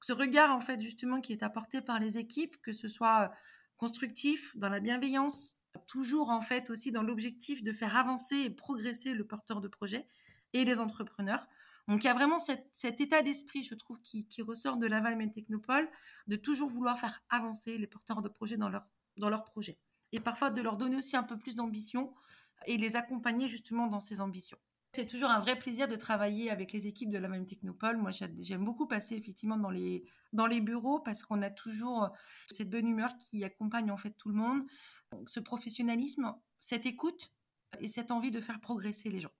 Ce 0.00 0.12
regard 0.12 0.54
en 0.54 0.60
fait 0.60 0.80
justement 0.80 1.20
qui 1.20 1.32
est 1.32 1.42
apporté 1.42 1.80
par 1.80 1.98
les 1.98 2.16
équipes, 2.16 2.56
que 2.62 2.72
ce 2.72 2.86
soit 2.86 3.22
euh, 3.22 3.28
constructif, 3.76 4.56
dans 4.56 4.68
la 4.68 4.78
bienveillance, 4.78 5.61
toujours 5.86 6.30
en 6.30 6.40
fait 6.40 6.70
aussi 6.70 6.92
dans 6.92 7.02
l'objectif 7.02 7.62
de 7.62 7.72
faire 7.72 7.96
avancer 7.96 8.36
et 8.36 8.50
progresser 8.50 9.14
le 9.14 9.26
porteur 9.26 9.60
de 9.60 9.68
projet 9.68 10.06
et 10.52 10.64
les 10.64 10.80
entrepreneurs. 10.80 11.46
Donc 11.88 12.04
il 12.04 12.06
y 12.06 12.10
a 12.10 12.14
vraiment 12.14 12.38
cet 12.38 13.00
état 13.00 13.22
d'esprit, 13.22 13.64
je 13.64 13.74
trouve, 13.74 14.00
qui, 14.02 14.26
ressort 14.42 14.76
de 14.76 14.86
Laval 14.86 15.16
Main 15.16 15.28
Technopole, 15.28 15.88
de 16.28 16.36
toujours 16.36 16.68
vouloir 16.68 16.98
faire 16.98 17.22
avancer 17.28 17.76
les 17.76 17.86
porteurs 17.86 18.22
de 18.22 18.28
projet 18.28 18.56
dans 18.56 18.68
leur, 18.68 18.88
dans 19.16 19.28
leur 19.28 19.44
projet. 19.44 19.78
Et 20.12 20.20
parfois 20.20 20.50
de 20.50 20.60
leur 20.62 20.76
donner 20.76 20.96
aussi 20.96 21.16
un 21.16 21.22
peu 21.22 21.38
plus 21.38 21.54
d'ambition 21.54 22.14
et 22.66 22.76
les 22.76 22.96
accompagner 22.96 23.48
justement 23.48 23.88
dans 23.88 24.00
ces 24.00 24.20
ambitions. 24.20 24.58
C'est 24.94 25.06
toujours 25.06 25.30
un 25.30 25.40
vrai 25.40 25.58
plaisir 25.58 25.88
de 25.88 25.96
travailler 25.96 26.50
avec 26.50 26.70
les 26.72 26.86
équipes 26.86 27.10
de 27.10 27.16
la 27.16 27.28
même 27.28 27.46
Technopole. 27.46 27.96
Moi, 27.96 28.10
j'aime 28.10 28.64
beaucoup 28.64 28.86
passer 28.86 29.16
effectivement 29.16 29.56
dans 29.56 29.70
les, 29.70 30.04
dans 30.34 30.46
les 30.46 30.60
bureaux 30.60 31.00
parce 31.00 31.22
qu'on 31.22 31.40
a 31.40 31.48
toujours 31.48 32.10
cette 32.48 32.68
bonne 32.68 32.86
humeur 32.86 33.16
qui 33.16 33.42
accompagne 33.42 33.90
en 33.90 33.96
fait 33.96 34.10
tout 34.18 34.28
le 34.28 34.34
monde 34.34 34.62
ce 35.26 35.40
professionnalisme, 35.40 36.34
cette 36.60 36.86
écoute 36.86 37.32
et 37.80 37.88
cette 37.88 38.10
envie 38.10 38.30
de 38.30 38.40
faire 38.40 38.60
progresser 38.60 39.08
les 39.08 39.20
gens. 39.20 39.32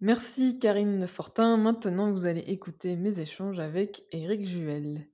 Merci 0.00 0.58
Karine 0.58 1.06
Fortin. 1.06 1.56
Maintenant, 1.56 2.10
vous 2.10 2.26
allez 2.26 2.40
écouter 2.40 2.96
mes 2.96 3.20
échanges 3.20 3.60
avec 3.60 4.04
Eric 4.10 4.46
Juel. 4.46 5.08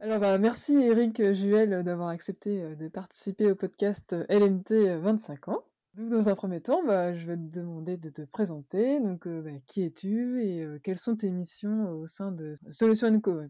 Alors, 0.00 0.20
bah, 0.20 0.36
merci 0.36 0.74
Eric 0.74 1.32
Juel 1.32 1.82
d'avoir 1.82 2.08
accepté 2.08 2.62
euh, 2.62 2.74
de 2.74 2.88
participer 2.88 3.50
au 3.50 3.54
podcast 3.54 4.14
LMT 4.28 4.98
25 5.00 5.48
ans. 5.48 5.64
Dans 5.94 6.28
un 6.28 6.34
premier 6.34 6.60
temps, 6.60 6.84
bah, 6.84 7.14
je 7.14 7.26
vais 7.26 7.36
te 7.36 7.58
demander 7.58 7.96
de 7.96 8.10
te 8.10 8.20
présenter. 8.22 9.00
Donc, 9.00 9.26
bah, 9.26 9.50
qui 9.66 9.82
es-tu 9.84 10.42
et 10.42 10.66
quelles 10.82 10.98
sont 10.98 11.16
tes 11.16 11.30
missions 11.30 11.90
au 11.92 12.06
sein 12.06 12.32
de 12.32 12.52
Solutions 12.68 13.16
Eco 13.16 13.40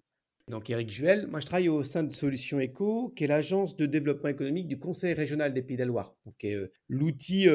donc 0.48 0.70
Eric 0.70 0.90
Juel, 0.90 1.26
moi 1.26 1.40
je 1.40 1.46
travaille 1.46 1.68
au 1.68 1.82
sein 1.82 2.04
de 2.04 2.12
Solutions 2.12 2.60
Eco, 2.60 3.12
qui 3.16 3.24
est 3.24 3.26
l'agence 3.26 3.76
de 3.76 3.84
développement 3.84 4.28
économique 4.28 4.68
du 4.68 4.78
Conseil 4.78 5.12
régional 5.12 5.52
des 5.52 5.60
Pays 5.60 5.76
de 5.76 5.82
la 5.82 5.86
Loire, 5.86 6.14
qui 6.38 6.48
est 6.48 6.70
l'outil 6.88 7.48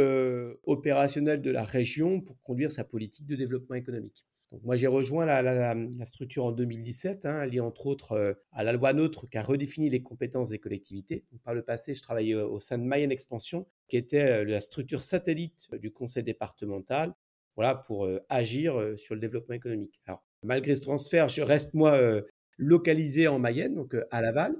opérationnel 0.64 1.42
de 1.42 1.52
la 1.52 1.64
région 1.64 2.20
pour 2.20 2.42
conduire 2.42 2.72
sa 2.72 2.84
politique 2.84 3.28
de 3.28 3.38
développement 3.38 3.76
économique. 3.76 4.26
Donc 4.52 4.64
moi 4.64 4.76
j'ai 4.76 4.88
rejoint 4.88 5.26
la, 5.26 6.06
structure 6.06 6.44
en 6.44 6.52
2017, 6.52 7.26
hein, 7.26 7.46
liée 7.46 7.62
entre 7.62 7.88
autres 7.88 8.36
à 8.52 8.64
la 8.66 8.74
loi 8.74 8.92
NOTRe 8.92 9.30
qui 9.30 9.38
a 9.38 9.42
redéfini 9.42 9.90
les 9.90 10.04
compétences 10.04 10.50
des 10.50 10.60
collectivités. 10.60 11.24
par 11.46 11.54
le 11.54 11.62
passé, 11.62 11.94
je 11.94 12.02
travaillais 12.02 12.36
au 12.36 12.60
sein 12.60 12.78
de 12.78 12.84
Mayenne 12.84 13.14
Expansion, 13.14 13.66
qui 13.88 13.96
était 13.96 14.44
la 14.44 14.60
structure 14.60 15.02
satellite 15.02 15.70
du 15.76 15.92
conseil 15.92 16.24
départemental, 16.24 17.14
voilà, 17.56 17.76
pour 17.76 18.10
agir 18.28 18.98
sur 18.98 19.16
le 19.16 19.22
développement 19.22 19.56
économique. 19.56 20.02
Alors 20.06 20.26
malgré 20.44 20.76
ce 20.76 20.82
transfert, 20.82 21.30
je 21.30 21.42
reste 21.42 21.74
moi 21.74 22.22
localisé 22.62 23.28
en 23.28 23.40
Mayenne, 23.40 23.76
donc 23.76 23.96
à 24.12 24.22
Laval, 24.22 24.56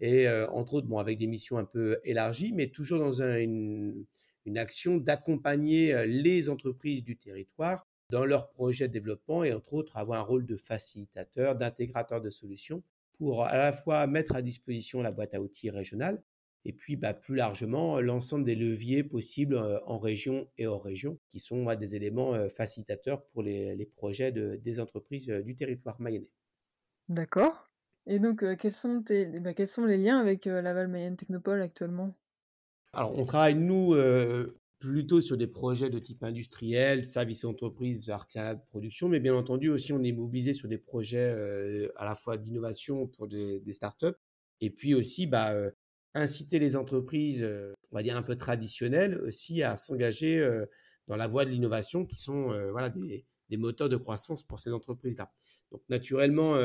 et 0.00 0.28
entre 0.48 0.74
autres 0.74 0.88
bon, 0.88 0.98
avec 0.98 1.18
des 1.18 1.28
missions 1.28 1.56
un 1.56 1.64
peu 1.64 2.00
élargies, 2.04 2.52
mais 2.52 2.66
toujours 2.66 2.98
dans 2.98 3.22
une, 3.22 4.04
une 4.44 4.58
action 4.58 4.96
d'accompagner 4.96 6.04
les 6.06 6.50
entreprises 6.50 7.04
du 7.04 7.16
territoire 7.16 7.86
dans 8.10 8.24
leurs 8.24 8.50
projets 8.50 8.88
de 8.88 8.92
développement 8.92 9.44
et 9.44 9.52
entre 9.52 9.74
autres 9.74 9.96
avoir 9.96 10.20
un 10.20 10.22
rôle 10.22 10.46
de 10.46 10.56
facilitateur, 10.56 11.56
d'intégrateur 11.56 12.20
de 12.20 12.30
solutions 12.30 12.82
pour 13.18 13.44
à 13.44 13.56
la 13.56 13.72
fois 13.72 14.06
mettre 14.06 14.34
à 14.34 14.42
disposition 14.42 15.00
la 15.00 15.12
boîte 15.12 15.34
à 15.34 15.40
outils 15.40 15.70
régionale 15.70 16.22
et 16.64 16.72
puis 16.72 16.96
bah, 16.96 17.14
plus 17.14 17.36
largement 17.36 18.00
l'ensemble 18.00 18.44
des 18.44 18.54
leviers 18.54 19.04
possibles 19.04 19.56
en 19.86 19.98
région 19.98 20.48
et 20.58 20.66
hors 20.66 20.82
région 20.82 21.18
qui 21.30 21.40
sont 21.40 21.72
des 21.74 21.94
éléments 21.94 22.48
facilitateurs 22.48 23.24
pour 23.26 23.42
les, 23.42 23.88
projets 23.96 24.32
des 24.32 24.80
entreprises 24.80 25.28
du 25.28 25.54
territoire 25.56 26.00
mayennais. 26.00 26.30
D'accord. 27.08 27.70
Et 28.06 28.18
donc, 28.18 28.44
quels, 28.58 28.72
sont 28.72 29.02
bah, 29.40 29.54
quels 29.54 29.68
sont 29.68 29.84
les 29.84 29.96
liens 29.96 30.18
avec 30.18 30.44
Laval 30.44 30.88
Mayenne 30.88 31.16
Technopole 31.16 31.62
actuellement? 31.62 32.14
Alors, 32.92 33.18
on 33.18 33.24
travaille, 33.24 33.54
nous, 33.54 33.94
plutôt 34.84 35.22
sur 35.22 35.38
des 35.38 35.46
projets 35.46 35.88
de 35.88 35.98
type 35.98 36.22
industriel, 36.22 37.04
services 37.04 37.46
entreprises, 37.46 38.10
artisanat 38.10 38.56
production, 38.56 39.08
mais 39.08 39.18
bien 39.18 39.34
entendu 39.34 39.70
aussi 39.70 39.94
on 39.94 40.02
est 40.02 40.12
mobilisé 40.12 40.52
sur 40.52 40.68
des 40.68 40.76
projets 40.76 41.32
euh, 41.34 41.88
à 41.96 42.04
la 42.04 42.14
fois 42.14 42.36
d'innovation 42.36 43.06
pour 43.06 43.26
des, 43.26 43.62
startups 43.72 44.18
et 44.60 44.68
puis 44.68 44.94
aussi 44.94 45.26
bah, 45.26 45.54
euh, 45.54 45.70
inciter 46.12 46.58
les 46.58 46.76
entreprises, 46.76 47.42
euh, 47.42 47.72
on 47.92 47.96
va 47.96 48.02
dire 48.02 48.14
un 48.14 48.22
peu 48.22 48.36
traditionnelles 48.36 49.18
aussi 49.22 49.62
à 49.62 49.76
s'engager 49.76 50.46
dans 51.08 51.16
la 51.16 51.26
voie 51.26 51.46
de 51.46 51.50
l'innovation 51.50 52.04
qui 52.04 52.16
sont 52.16 52.52
voilà, 52.70 52.90
des, 52.90 53.56
moteurs 53.56 53.88
de 53.88 53.96
croissance 53.96 54.42
pour 54.42 54.60
ces 54.60 54.72
entreprises-là. 54.72 55.32
Donc 55.74 55.82
naturellement, 55.88 56.56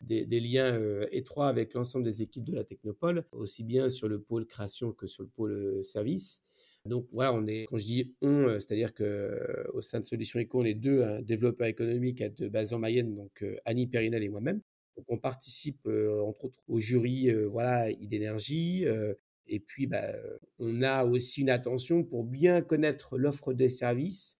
des, 0.00 0.24
des, 0.24 0.40
liens 0.40 0.80
étroits 1.12 1.48
avec 1.48 1.74
l'ensemble 1.74 2.06
des 2.06 2.22
équipes 2.22 2.44
de 2.44 2.54
la 2.54 2.64
Technopole, 2.64 3.26
aussi 3.32 3.64
bien 3.64 3.90
sur 3.90 4.08
le 4.08 4.18
pôle 4.18 4.46
création 4.46 4.92
que 4.92 5.06
sur 5.06 5.24
le 5.24 5.28
pôle 5.28 5.84
service. 5.84 6.42
Donc 6.86 7.06
voilà, 7.12 7.34
on 7.34 7.46
est, 7.46 7.66
quand 7.68 7.78
je 7.78 7.84
dis 7.84 8.14
on, 8.22 8.46
euh, 8.46 8.58
c'est-à-dire 8.58 8.94
que 8.94 9.04
euh, 9.04 9.64
au 9.74 9.82
sein 9.82 10.00
de 10.00 10.04
Solutions 10.04 10.40
Eco, 10.40 10.60
on 10.60 10.64
est 10.64 10.74
deux 10.74 11.02
hein, 11.02 11.20
développeurs 11.22 11.66
économiques 11.66 12.20
à 12.20 12.28
de 12.28 12.48
base 12.48 12.72
en 12.72 12.78
Mayenne, 12.78 13.14
donc 13.14 13.42
euh, 13.42 13.56
Annie 13.64 13.86
Périnel 13.86 14.22
et 14.22 14.28
moi-même. 14.28 14.60
Donc 14.96 15.04
on 15.08 15.18
participe 15.18 15.86
entre 15.86 16.46
autres 16.46 16.62
au 16.68 16.80
jury 16.80 17.30
voilà 17.50 17.92
d'énergie 17.92 18.86
et 19.46 19.60
puis 19.60 19.86
bah, 19.86 20.14
on 20.58 20.80
a 20.80 21.04
aussi 21.04 21.42
une 21.42 21.50
attention 21.50 22.02
pour 22.02 22.24
bien 22.24 22.62
connaître 22.62 23.18
l'offre 23.18 23.52
des 23.52 23.68
services 23.68 24.35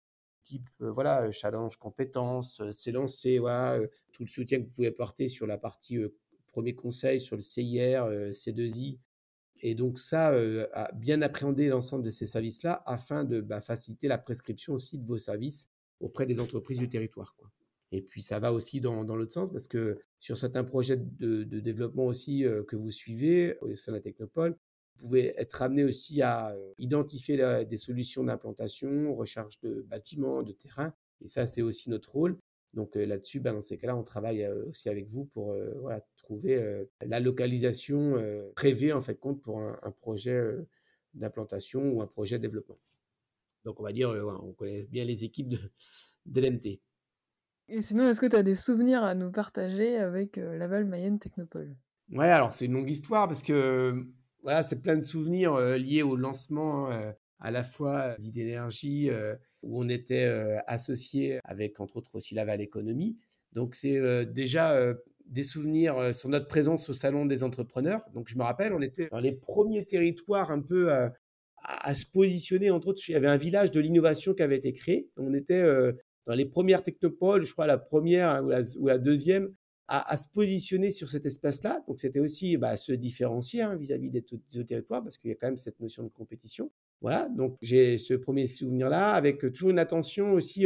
type 0.47 0.69
voilà 0.79 1.31
challenge 1.33 1.77
compétences, 1.77 2.63
s'élancer 2.71 3.39
voilà 3.39 3.81
tout 4.13 4.23
le 4.23 4.29
soutien 4.29 4.59
que 4.61 4.65
vous 4.65 4.75
pouvez 4.75 4.89
apporter 4.89 5.29
sur 5.29 5.47
la 5.47 5.59
partie 5.59 5.99
premier 6.47 6.75
conseil 6.75 7.21
sur 7.21 7.37
le 7.37 7.43
CIR, 7.43 8.07
C2I 8.31 8.99
et 9.61 9.75
donc 9.75 9.99
ça, 9.99 10.35
bien 10.95 11.23
appréhender 11.23 11.69
l'ensemble 11.69 12.05
de 12.05 12.11
ces 12.11 12.27
services-là 12.27 12.83
afin 12.87 13.25
de 13.25 13.41
bah, 13.41 13.61
faciliter 13.61 14.07
la 14.07 14.19
prescription 14.19 14.75
aussi 14.75 14.99
de 14.99 15.07
vos 15.07 15.19
services 15.19 15.71
auprès 16.01 16.27
des 16.27 16.41
entreprises 16.41 16.79
du 16.79 16.89
territoire. 16.89 17.35
Et 17.93 18.03
puis 18.03 18.21
ça 18.21 18.39
va 18.39 18.53
aussi 18.53 18.81
dans, 18.81 19.05
dans 19.05 19.17
l'autre 19.17 19.33
sens 19.33 19.51
parce 19.51 19.67
que 19.67 19.99
sur 20.19 20.37
certains 20.37 20.65
projets 20.65 20.97
de, 20.97 21.45
développement 21.45 22.07
aussi 22.07 22.45
que 22.69 22.77
vous 22.77 22.91
suivez 22.91 23.57
au 23.61 23.75
sein 23.77 23.93
de 23.93 23.97
la 23.97 24.03
Technopole, 24.03 24.57
vous 24.99 25.09
pouvez 25.09 25.35
être 25.39 25.63
amené 25.63 25.85
aussi 25.85 26.23
à 26.23 26.57
identifier 26.79 27.65
des 27.65 27.77
solutions 27.77 28.25
d'implantation, 28.25 29.15
recherche 29.15 29.61
de 29.61 29.83
bâtiments, 29.83 30.43
de 30.43 30.53
terrains. 30.53 30.95
Et 31.21 31.29
ça, 31.29 31.47
c'est 31.47 31.63
aussi 31.63 31.91
notre 31.91 32.13
rôle. 32.13 32.39
Donc 32.73 32.95
là-dessus, 32.95 33.41
bah, 33.41 33.53
dans 33.53 33.61
ces 33.61 33.79
cas-là, 33.79 33.97
on 33.97 34.03
travaille 34.03 34.47
aussi 34.69 34.89
avec 34.89 35.07
vous 35.09 35.25
pour 35.27 35.57
trouver 36.17 36.87
la 37.01 37.21
localisation 37.21 38.15
prévue 38.55 38.93
en 38.93 39.01
fait 39.01 39.17
compte 39.17 39.43
pour 39.43 39.61
un, 39.61 39.91
projet 39.91 40.43
d'implantation 41.15 41.83
ou 41.93 42.03
un 42.03 42.07
projet 42.07 42.39
de 42.39 42.43
développement. 42.43 42.77
Donc 43.65 43.81
on 43.81 43.83
va 43.83 43.93
dire, 43.93 44.11
on 44.11 44.53
connaît 44.53 44.87
bien 44.87 45.05
les 45.05 45.25
équipes 45.25 45.49
de, 45.49 46.41
l'MT. 46.41 46.81
Et 47.69 47.83
sinon, 47.83 48.09
est-ce 48.09 48.21
que 48.21 48.27
tu 48.27 48.37
as 48.37 48.43
des 48.43 48.55
souvenirs 48.55 49.03
à 49.03 49.15
nous 49.15 49.33
partager 49.33 49.97
avec 49.97 50.37
Laval 50.37 50.85
Mayenne 50.85 51.19
Technopole? 51.19 51.77
Ouais, 52.11 52.29
alors 52.29 52.53
c'est 52.53 52.67
une 52.67 52.75
longue 52.75 52.91
histoire 52.91 53.27
parce 53.27 53.43
que 53.43 54.07
voilà, 54.47 54.63
c'est 54.63 54.81
plein 54.81 54.95
de 54.95 55.01
souvenirs 55.01 55.59
liés 55.77 56.05
au 56.05 56.15
lancement 56.15 56.89
à 57.41 57.51
la 57.51 57.65
fois 57.65 58.15
d'idénergie 58.21 59.11
où 59.65 59.83
on 59.83 59.89
était 59.89 60.25
associé 60.69 61.41
avec 61.43 61.81
entre 61.81 61.97
autres 61.97 62.15
aussi 62.15 62.37
Laval 62.37 62.61
Économie. 62.61 63.17
Donc 63.51 63.75
c'est 63.75 64.25
déjà 64.27 64.81
des 65.25 65.43
souvenirs 65.43 66.15
sur 66.15 66.29
notre 66.29 66.47
présence 66.47 66.89
au 66.89 66.93
salon 66.93 67.27
des 67.27 67.43
entrepreneurs. 67.43 68.09
Donc 68.15 68.29
je 68.29 68.39
me 68.39 68.45
rappelle, 68.45 68.73
on 68.73 68.83
était 68.83 69.09
dans 69.09 69.19
les 69.19 69.33
premiers 69.33 69.85
territoires 69.85 70.53
un 70.53 70.61
peu 70.61 70.93
à, 70.93 71.95
se 71.95 72.07
positionner. 72.07 72.71
Entre 72.71 72.87
autres, 72.87 73.03
il 73.09 73.13
y 73.13 73.17
avait 73.17 73.27
un 73.27 73.37
village 73.37 73.73
de 73.73 73.81
l'innovation 73.81 74.33
qui 74.33 74.45
avait 74.45 74.59
été 74.59 74.73
créé. 74.73 75.11
On 75.17 75.35
était 75.35 75.65
dans 76.27 76.35
les 76.35 76.47
premières 76.47 76.85
technopoles, 76.85 77.45
je 77.45 77.53
crois 77.53 77.67
la 77.67 77.79
première 77.79 78.31
hein, 78.31 78.63
ou 78.79 78.87
la, 78.87 78.99
deuxième, 78.99 79.53
à, 79.89 80.17
se 80.17 80.29
positionner 80.29 80.91
sur 80.91 81.09
cet 81.09 81.27
espace-là. 81.27 81.83
Donc 81.87 82.01
c'était 82.01 82.19
aussi 82.19 82.57
bah, 82.57 82.77
se 82.77 82.93
différencier 82.93 83.63
hein, 83.63 83.77
vis-à-vis 83.77 84.11
des 84.11 84.25
autres 84.33 84.63
territoires 84.63 85.03
parce 85.03 85.19
qu'il 85.19 85.31
y 85.31 85.33
a 85.33 85.37
quand 85.37 85.47
même 85.47 85.59
cette 85.59 85.79
notion 85.81 86.03
de 86.03 86.09
compétition. 86.09 86.71
Voilà, 87.01 87.29
donc 87.29 87.57
j'ai 87.61 87.99
ce 87.99 88.15
premier 88.15 88.47
souvenir-là 88.47 89.13
avec 89.13 89.41
toujours 89.53 89.71
une 89.71 89.79
attention 89.79 90.33
aussi, 90.33 90.65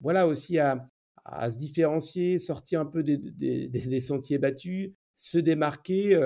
voilà, 0.00 0.28
aussi 0.28 0.58
à, 0.58 0.88
se 1.50 1.58
différencier, 1.58 2.38
sortir 2.38 2.80
un 2.80 2.86
peu 2.86 3.02
des, 3.02 4.00
sentiers 4.00 4.38
battus, 4.38 4.92
se 5.14 5.38
démarquer. 5.38 6.16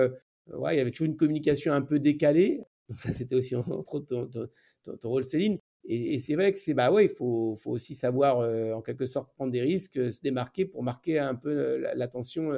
ouais, 0.47 0.75
il 0.75 0.77
y 0.77 0.81
avait 0.81 0.91
toujours 0.91 1.07
une 1.07 1.17
communication 1.17 1.73
un 1.73 1.81
peu 1.81 1.99
décalée. 1.99 2.61
Ça, 2.97 3.13
c'était 3.13 3.35
aussi 3.35 3.55
entre 3.55 3.95
autres 3.95 4.49
ton, 4.83 5.09
rôle, 5.09 5.23
Céline. 5.23 5.57
Et, 5.85 6.19
c'est 6.19 6.35
vrai 6.35 6.53
que 6.53 6.59
c'est 6.59 6.73
bah 6.73 6.91
ouais, 6.91 7.05
il 7.05 7.09
faut, 7.09 7.55
faut, 7.55 7.71
aussi 7.71 7.93
savoir 7.93 8.37
en 8.75 8.81
quelque 8.81 9.05
sorte 9.05 9.33
prendre 9.33 9.51
des 9.51 9.61
risques, 9.61 10.11
se 10.11 10.21
démarquer 10.21 10.65
pour 10.65 10.81
marquer 10.81 11.19
un 11.19 11.35
peu 11.35 11.77
l'attention, 11.95 12.51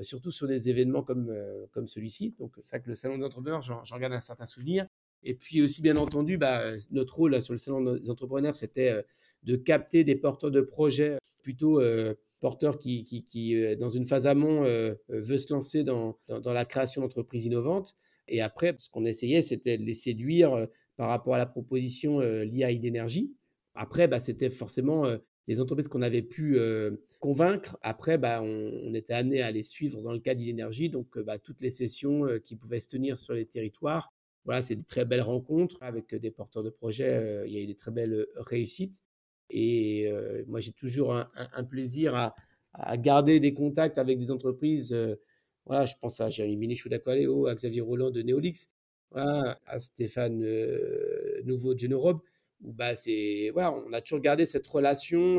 surtout 0.00 0.32
sur 0.32 0.48
des 0.48 0.68
événements 0.68 1.02
comme, 1.02 1.32
comme 1.70 1.86
celui-ci. 1.86 2.34
Donc 2.40 2.54
c'est 2.56 2.64
ça 2.64 2.78
que 2.80 2.88
le 2.88 2.96
salon 2.96 3.18
des 3.18 3.24
entrepreneurs, 3.24 3.62
j'en 3.62 3.98
garde 3.98 4.14
un 4.14 4.20
certain 4.20 4.46
souvenir. 4.46 4.88
Et 5.22 5.34
puis 5.34 5.60
aussi, 5.60 5.82
bien 5.82 5.96
entendu, 5.96 6.38
bah, 6.38 6.72
notre 6.92 7.16
rôle 7.16 7.42
sur 7.42 7.52
le 7.52 7.58
salon 7.58 7.94
des 7.94 8.10
entrepreneurs, 8.10 8.54
c'était 8.54 8.90
euh, 8.90 9.02
de 9.42 9.56
capter 9.56 10.04
des 10.04 10.14
porteurs 10.14 10.52
de 10.52 10.60
projets, 10.60 11.18
plutôt 11.42 11.80
euh, 11.80 12.14
porteurs 12.40 12.78
qui, 12.78 13.04
qui, 13.04 13.56
euh, 13.56 13.74
dans 13.76 13.88
une 13.88 14.04
phase 14.04 14.26
amont, 14.26 14.62
veut 15.08 15.38
se 15.38 15.52
lancer 15.52 15.82
dans, 15.82 16.16
dans, 16.28 16.52
la 16.52 16.64
création 16.64 17.02
d'entreprises 17.02 17.46
innovantes. 17.46 17.94
Et 18.28 18.40
après, 18.40 18.74
ce 18.78 18.88
qu'on 18.88 19.04
essayait, 19.04 19.42
c'était 19.42 19.78
de 19.78 19.84
les 19.84 19.94
séduire 19.94 20.68
par 20.96 21.08
rapport 21.08 21.34
à 21.34 21.38
la 21.38 21.46
proposition 21.46 22.20
liée 22.20 22.64
à 22.64 22.74
d'énergie. 22.74 23.34
Après, 23.74 24.08
bah, 24.08 24.20
c'était 24.20 24.50
forcément 24.50 25.04
les 25.46 25.60
entreprises 25.60 25.88
qu'on 25.88 26.02
avait 26.02 26.22
pu 26.22 26.58
convaincre. 27.20 27.76
Après, 27.82 28.18
bah, 28.18 28.40
on, 28.42 28.94
était 28.94 29.12
amené 29.12 29.42
à 29.42 29.50
les 29.50 29.62
suivre 29.62 30.00
dans 30.02 30.12
le 30.12 30.20
cas 30.20 30.34
d'Idénergie. 30.34 30.88
Donc, 30.88 31.18
bah, 31.18 31.38
toutes 31.38 31.60
les 31.60 31.70
sessions 31.70 32.26
qui 32.44 32.56
pouvaient 32.56 32.80
se 32.80 32.88
tenir 32.88 33.18
sur 33.18 33.34
les 33.34 33.46
territoires, 33.46 34.12
voilà, 34.46 34.62
c'est 34.62 34.76
des 34.76 34.84
très 34.84 35.04
belles 35.04 35.22
rencontres 35.22 35.76
avec 35.82 36.14
des 36.14 36.30
porteurs 36.30 36.62
de 36.62 36.70
projets. 36.70 37.16
Euh, 37.16 37.46
il 37.46 37.52
y 37.52 37.56
a 37.58 37.60
eu 37.60 37.66
des 37.66 37.74
très 37.74 37.90
belles 37.90 38.26
réussites. 38.36 39.02
Et 39.50 40.06
euh, 40.06 40.44
moi, 40.46 40.60
j'ai 40.60 40.72
toujours 40.72 41.14
un, 41.14 41.64
plaisir 41.64 42.14
à, 42.14 42.96
garder 42.96 43.40
des 43.40 43.54
contacts 43.54 43.98
avec 43.98 44.18
des 44.18 44.30
entreprises. 44.30 44.92
Euh, 44.92 45.16
voilà, 45.66 45.84
je 45.84 45.94
pense 46.00 46.20
à 46.20 46.30
Jérémy 46.30 46.56
Minichou 46.56 46.88
d'Aqualeo, 46.88 47.46
à 47.46 47.54
Xavier 47.56 47.80
Roland 47.80 48.10
de 48.10 48.22
Neolix, 48.22 48.70
à 49.16 49.78
Stéphane 49.80 50.38
Nouveau 51.44 51.74
de 51.74 51.78
Genorobe. 51.78 52.20
Où, 52.62 52.72
bah, 52.72 52.96
c'est, 52.96 53.50
voilà, 53.52 53.74
on 53.74 53.92
a 53.92 54.00
toujours 54.00 54.20
gardé 54.20 54.46
cette 54.46 54.66
relation 54.66 55.38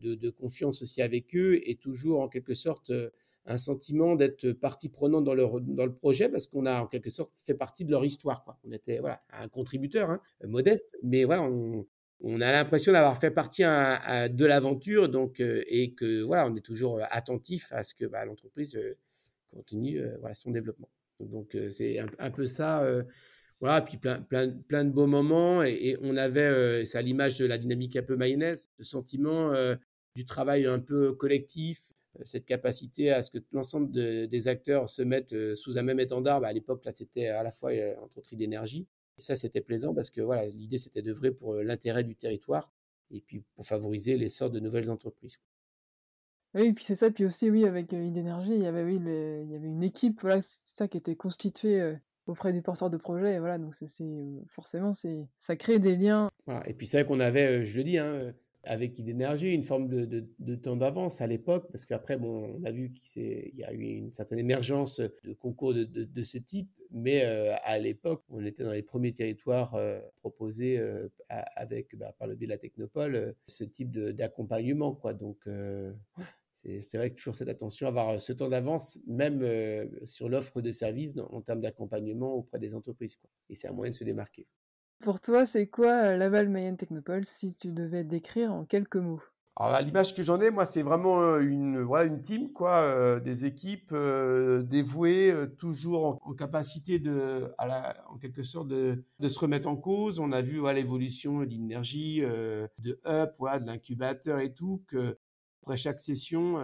de, 0.00 0.14
de, 0.14 0.30
confiance 0.30 0.82
aussi 0.82 1.00
avec 1.00 1.34
eux 1.34 1.60
et 1.68 1.76
toujours 1.76 2.20
en 2.20 2.28
quelque 2.28 2.54
sorte 2.54 2.92
un 3.46 3.58
sentiment 3.58 4.14
d'être 4.14 4.52
partie 4.52 4.88
prenante 4.88 5.24
dans, 5.24 5.34
le 5.34 5.92
projet 5.92 6.28
parce 6.28 6.46
qu'on 6.46 6.66
a 6.66 6.82
en 6.82 6.86
quelque 6.86 7.10
sorte 7.10 7.36
fait 7.36 7.54
partie 7.54 7.84
de 7.84 7.90
leur 7.90 8.04
histoire. 8.04 8.44
Quoi. 8.44 8.58
On 8.64 8.72
était 8.72 8.98
voilà, 8.98 9.22
un 9.30 9.48
contributeur 9.48 10.10
hein, 10.10 10.20
modeste, 10.44 10.96
mais 11.02 11.24
voilà, 11.24 11.42
on, 11.42 12.40
a 12.40 12.52
l'impression 12.52 12.92
d'avoir 12.92 13.18
fait 13.18 13.32
partie 13.32 13.62
de 13.62 14.44
l'aventure 14.44 15.08
donc, 15.08 15.40
euh, 15.40 15.64
et 15.66 15.92
que 15.94 16.22
voilà, 16.22 16.46
on 16.48 16.54
est 16.54 16.64
toujours 16.64 17.00
attentif 17.10 17.72
à 17.72 17.82
ce 17.82 17.94
que 17.94 18.04
bah, 18.04 18.24
l'entreprise 18.24 18.76
euh, 18.76 18.96
continue 19.52 20.00
euh, 20.00 20.16
son 20.34 20.52
développement. 20.52 20.88
Donc 21.20 21.56
c'est 21.70 21.98
un, 21.98 22.30
peu 22.30 22.46
ça. 22.46 22.84
voilà, 23.60 23.80
puis 23.80 23.96
plein, 23.96 24.20
plein, 24.20 24.50
plein 24.50 24.84
de 24.84 24.90
beaux 24.90 25.06
moments 25.06 25.62
et, 25.62 25.96
on 26.00 26.16
avait, 26.16 26.84
c'est 26.84 26.98
à 26.98 27.02
l'image 27.02 27.38
de 27.38 27.46
la 27.46 27.58
dynamique 27.58 27.96
un 27.96 28.02
peu 28.02 28.16
mayonnaise, 28.16 28.68
le 28.78 28.84
sentiment 28.84 29.52
du 30.16 30.26
travail 30.26 30.66
un 30.66 30.80
peu 30.80 31.12
collectif, 31.12 31.92
cette 32.24 32.44
capacité 32.44 33.10
à 33.10 33.22
ce 33.22 33.30
que 33.30 33.38
l'ensemble 33.52 33.92
des 33.92 34.48
acteurs 34.48 34.90
se 34.90 35.02
mettent 35.02 35.54
sous 35.54 35.78
un 35.78 35.82
même 35.82 36.00
étendard. 36.00 36.40
Bah, 36.40 36.48
à 36.48 36.52
l'époque, 36.52 36.84
là, 36.84 36.92
c'était 36.92 37.28
à 37.28 37.42
la 37.42 37.52
fois 37.52 37.70
entre 38.02 38.18
autres 38.18 38.34
d'énergie 38.34 38.86
et 39.18 39.22
ça, 39.22 39.36
c'était 39.36 39.60
plaisant 39.60 39.94
parce 39.94 40.10
que 40.10 40.20
voilà, 40.20 40.46
l'idée, 40.46 40.78
c'était 40.78 41.02
d'œuvrer 41.02 41.32
pour 41.32 41.54
l'intérêt 41.54 42.04
du 42.04 42.16
territoire 42.16 42.70
et 43.10 43.20
puis 43.20 43.44
pour 43.54 43.66
favoriser 43.66 44.16
l'essor 44.16 44.50
de 44.50 44.60
nouvelles 44.60 44.90
entreprises. 44.90 45.38
Oui, 46.54 46.72
puis 46.72 46.84
c'est 46.84 46.96
ça. 46.96 47.10
Puis 47.10 47.24
aussi, 47.24 47.50
oui, 47.50 47.64
avec 47.64 47.92
euh, 47.92 48.04
il 48.04 48.16
y 48.16 48.66
avait, 48.66 48.82
oui, 48.84 48.96
il 48.96 49.50
y 49.50 49.56
avait 49.56 49.68
une 49.68 49.82
équipe, 49.82 50.20
voilà, 50.20 50.42
c'est 50.42 50.60
ça 50.64 50.88
qui 50.88 50.98
était 50.98 51.16
constituée 51.16 51.96
auprès 52.26 52.52
du 52.52 52.62
porteur 52.62 52.90
de 52.90 52.96
projet. 52.96 53.38
voilà, 53.38 53.58
donc 53.58 53.74
c'est 53.74 53.88
forcément, 54.48 54.92
c'est 54.92 55.26
ça 55.38 55.56
crée 55.56 55.78
des 55.78 55.96
liens. 55.96 56.30
Voilà. 56.46 56.68
Et 56.68 56.74
puis 56.74 56.86
c'est 56.86 56.98
vrai 56.98 57.06
qu'on 57.06 57.20
avait, 57.20 57.64
je 57.64 57.78
le 57.78 57.84
dis, 57.84 57.98
hein, 57.98 58.32
avec 58.64 58.98
Idénergie, 58.98 59.52
une 59.52 59.62
forme 59.62 59.88
de, 59.88 60.54
temps 60.54 60.76
d'avance 60.76 61.20
à 61.20 61.26
l'époque, 61.26 61.66
parce 61.70 61.84
qu'après, 61.84 62.16
bon, 62.16 62.58
on 62.58 62.64
a 62.64 62.70
vu 62.70 62.92
qu'il 62.92 63.52
y 63.56 63.64
a 63.64 63.72
eu 63.72 63.82
une 63.82 64.12
certaine 64.12 64.38
émergence 64.38 65.00
de 65.00 65.32
concours 65.32 65.74
de, 65.74 66.24
ce 66.24 66.38
type, 66.38 66.70
mais 66.90 67.24
euh, 67.24 67.54
à 67.64 67.78
l'époque, 67.78 68.22
on 68.28 68.44
était 68.44 68.62
dans 68.62 68.72
les 68.72 68.82
premiers 68.82 69.12
territoires 69.12 69.74
euh, 69.74 69.98
proposés 70.20 70.78
euh, 70.78 71.08
avec, 71.28 71.96
bah, 71.96 72.14
par 72.18 72.28
le 72.28 72.36
biais 72.36 72.46
de 72.46 72.52
la 72.52 72.58
Technopole, 72.58 73.34
ce 73.48 73.64
type 73.64 73.90
d'accompagnement. 73.90 74.94
quoi. 74.94 75.12
Donc, 75.12 75.38
c'est 76.80 76.96
vrai 76.96 77.10
que 77.10 77.16
toujours 77.16 77.34
cette 77.34 77.48
attention, 77.48 77.88
avoir 77.88 78.20
ce 78.20 78.32
temps 78.32 78.48
d'avance, 78.48 78.98
même 79.06 79.44
sur 80.04 80.28
l'offre 80.28 80.60
de 80.60 80.70
services 80.70 81.14
en 81.18 81.40
termes 81.40 81.60
d'accompagnement 81.60 82.34
auprès 82.34 82.58
des 82.58 82.74
entreprises. 82.74 83.16
Quoi. 83.16 83.28
Et 83.50 83.54
c'est 83.54 83.68
un 83.68 83.72
moyen 83.72 83.90
de 83.90 83.96
se 83.96 84.04
démarquer. 84.04 84.44
Pour 85.00 85.20
toi, 85.20 85.46
c'est 85.46 85.66
quoi 85.66 86.16
Laval 86.16 86.48
Mayenne 86.48 86.76
Technopole 86.76 87.24
si 87.24 87.54
tu 87.56 87.72
devais 87.72 88.04
décrire 88.04 88.52
en 88.52 88.64
quelques 88.64 88.96
mots? 88.96 89.22
Alors, 89.56 89.82
l'image 89.82 90.14
que 90.14 90.22
j'en 90.22 90.40
ai, 90.40 90.50
moi, 90.50 90.64
c'est 90.64 90.82
vraiment 90.82 91.36
une, 91.36 91.82
voilà, 91.82 92.06
une 92.06 92.22
team, 92.22 92.52
quoi, 92.52 93.20
des 93.20 93.44
équipes 93.44 93.92
dévouées, 93.92 95.34
toujours 95.58 96.20
en, 96.24 96.32
capacité 96.32 96.98
de, 96.98 97.52
à 97.58 97.66
la, 97.66 98.04
en 98.08 98.16
quelque 98.16 98.44
sorte, 98.44 98.68
de, 98.68 99.04
de, 99.18 99.28
se 99.28 99.38
remettre 99.38 99.68
en 99.68 99.76
cause. 99.76 100.20
On 100.20 100.32
a 100.32 100.40
vu 100.40 100.58
voilà, 100.58 100.78
l'évolution 100.78 101.40
de 101.40 101.50
l'énergie, 101.50 102.20
de 102.20 103.00
Up, 103.04 103.32
voilà, 103.38 103.58
de 103.58 103.66
l'incubateur 103.66 104.38
et 104.38 104.54
tout, 104.54 104.84
que 104.86 105.18
après 105.62 105.76
chaque 105.76 106.00
session, 106.00 106.60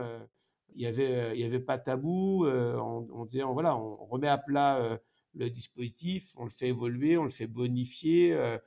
il 0.75 0.78
n'y 0.78 0.87
avait, 0.87 1.37
il 1.37 1.40
y 1.40 1.45
avait 1.45 1.61
pas 1.61 1.78
tabou. 1.78 2.47
on, 2.47 3.09
on, 3.12 3.25
disait, 3.25 3.43
voilà, 3.43 3.76
on 3.76 4.05
remet 4.07 4.28
à 4.28 4.38
plat 4.38 4.99
le 5.38 5.50
dispositif, 5.50 6.33
on 6.37 6.45
le 6.45 6.50
fait 6.50 6.69
évoluer, 6.69 7.17
on 7.17 7.25
le 7.25 7.31
fait 7.31 7.47
bonifier, 7.47 8.33
euh, 8.33 8.59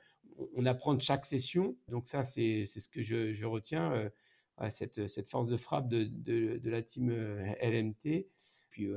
on 0.54 0.64
apprend 0.66 0.94
de 0.94 1.00
chaque 1.00 1.26
session. 1.26 1.76
Donc 1.88 2.06
ça, 2.06 2.24
c'est 2.24 2.66
ce 2.66 2.88
que 2.88 3.02
je, 3.02 3.44
retiens, 3.44 3.92
euh, 3.92 4.70
cette, 4.70 5.28
force 5.28 5.48
de 5.48 5.56
frappe 5.56 5.88
de, 5.88 6.60
la 6.64 6.82
team 6.82 7.10
euh, 7.10 7.44
LMT. 7.62 8.26
Puis 8.70 8.88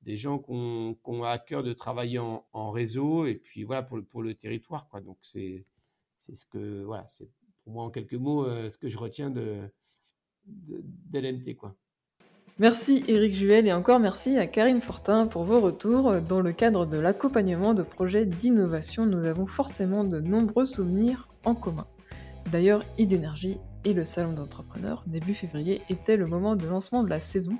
des 0.00 0.16
gens 0.16 0.38
qui 0.38 0.50
ont, 0.50 1.22
à 1.24 1.38
cœur 1.38 1.62
de 1.62 1.74
travailler 1.74 2.18
en, 2.18 2.70
réseau 2.70 3.26
et 3.26 3.34
puis 3.34 3.64
voilà 3.64 3.82
pour 3.82 4.22
le, 4.22 4.34
territoire. 4.34 4.88
Donc 5.04 5.18
c'est 5.20 5.64
ce 6.18 6.46
que, 6.46 6.82
voilà, 6.84 7.06
c'est 7.08 7.28
pour 7.62 7.74
moi 7.74 7.84
en 7.84 7.90
quelques 7.90 8.14
mots 8.14 8.46
ce 8.70 8.78
que 8.78 8.88
je 8.88 8.96
retiens 8.96 9.30
de, 9.30 9.70
Merci 12.58 13.02
Éric 13.08 13.34
Juel 13.34 13.66
et 13.66 13.72
encore 13.72 13.98
merci 13.98 14.36
à 14.36 14.46
Karine 14.46 14.80
Fortin 14.80 15.26
pour 15.26 15.44
vos 15.44 15.60
retours. 15.60 16.20
Dans 16.20 16.40
le 16.40 16.52
cadre 16.52 16.86
de 16.86 16.98
l'accompagnement 16.98 17.74
de 17.74 17.82
projets 17.82 18.26
d'innovation, 18.26 19.06
nous 19.06 19.24
avons 19.24 19.46
forcément 19.46 20.04
de 20.04 20.20
nombreux 20.20 20.66
souvenirs 20.66 21.28
en 21.44 21.54
commun. 21.54 21.86
D'ailleurs, 22.52 22.84
Idénergie 22.96 23.58
et 23.84 23.92
le 23.92 24.04
salon 24.04 24.32
d'entrepreneurs 24.32 25.02
début 25.06 25.34
février 25.34 25.82
était 25.90 26.16
le 26.16 26.26
moment 26.26 26.56
de 26.56 26.66
lancement 26.66 27.02
de 27.02 27.10
la 27.10 27.20
saison 27.20 27.58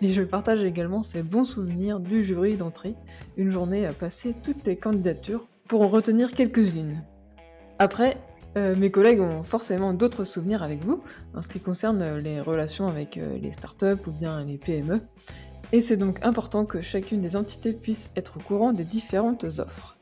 et 0.00 0.08
je 0.08 0.22
partage 0.22 0.64
également 0.64 1.02
ces 1.02 1.22
bons 1.22 1.44
souvenirs 1.44 2.00
du 2.00 2.24
jury 2.24 2.56
d'entrée, 2.56 2.94
une 3.36 3.50
journée 3.50 3.86
à 3.86 3.92
passer 3.92 4.34
toutes 4.42 4.64
les 4.64 4.76
candidatures 4.76 5.46
pour 5.68 5.82
en 5.82 5.88
retenir 5.88 6.34
quelques-unes. 6.34 7.02
Après, 7.78 8.16
euh, 8.56 8.74
mes 8.76 8.90
collègues 8.90 9.20
ont 9.20 9.42
forcément 9.42 9.94
d'autres 9.94 10.24
souvenirs 10.24 10.62
avec 10.62 10.84
vous 10.84 11.02
en 11.34 11.42
ce 11.42 11.48
qui 11.48 11.60
concerne 11.60 12.18
les 12.18 12.40
relations 12.40 12.86
avec 12.86 13.16
euh, 13.16 13.38
les 13.38 13.52
startups 13.52 14.06
ou 14.06 14.10
bien 14.10 14.44
les 14.44 14.58
PME. 14.58 15.00
Et 15.72 15.80
c'est 15.80 15.96
donc 15.96 16.18
important 16.22 16.66
que 16.66 16.82
chacune 16.82 17.22
des 17.22 17.34
entités 17.34 17.72
puisse 17.72 18.10
être 18.14 18.36
au 18.36 18.40
courant 18.40 18.72
des 18.72 18.84
différentes 18.84 19.44
offres. 19.58 19.96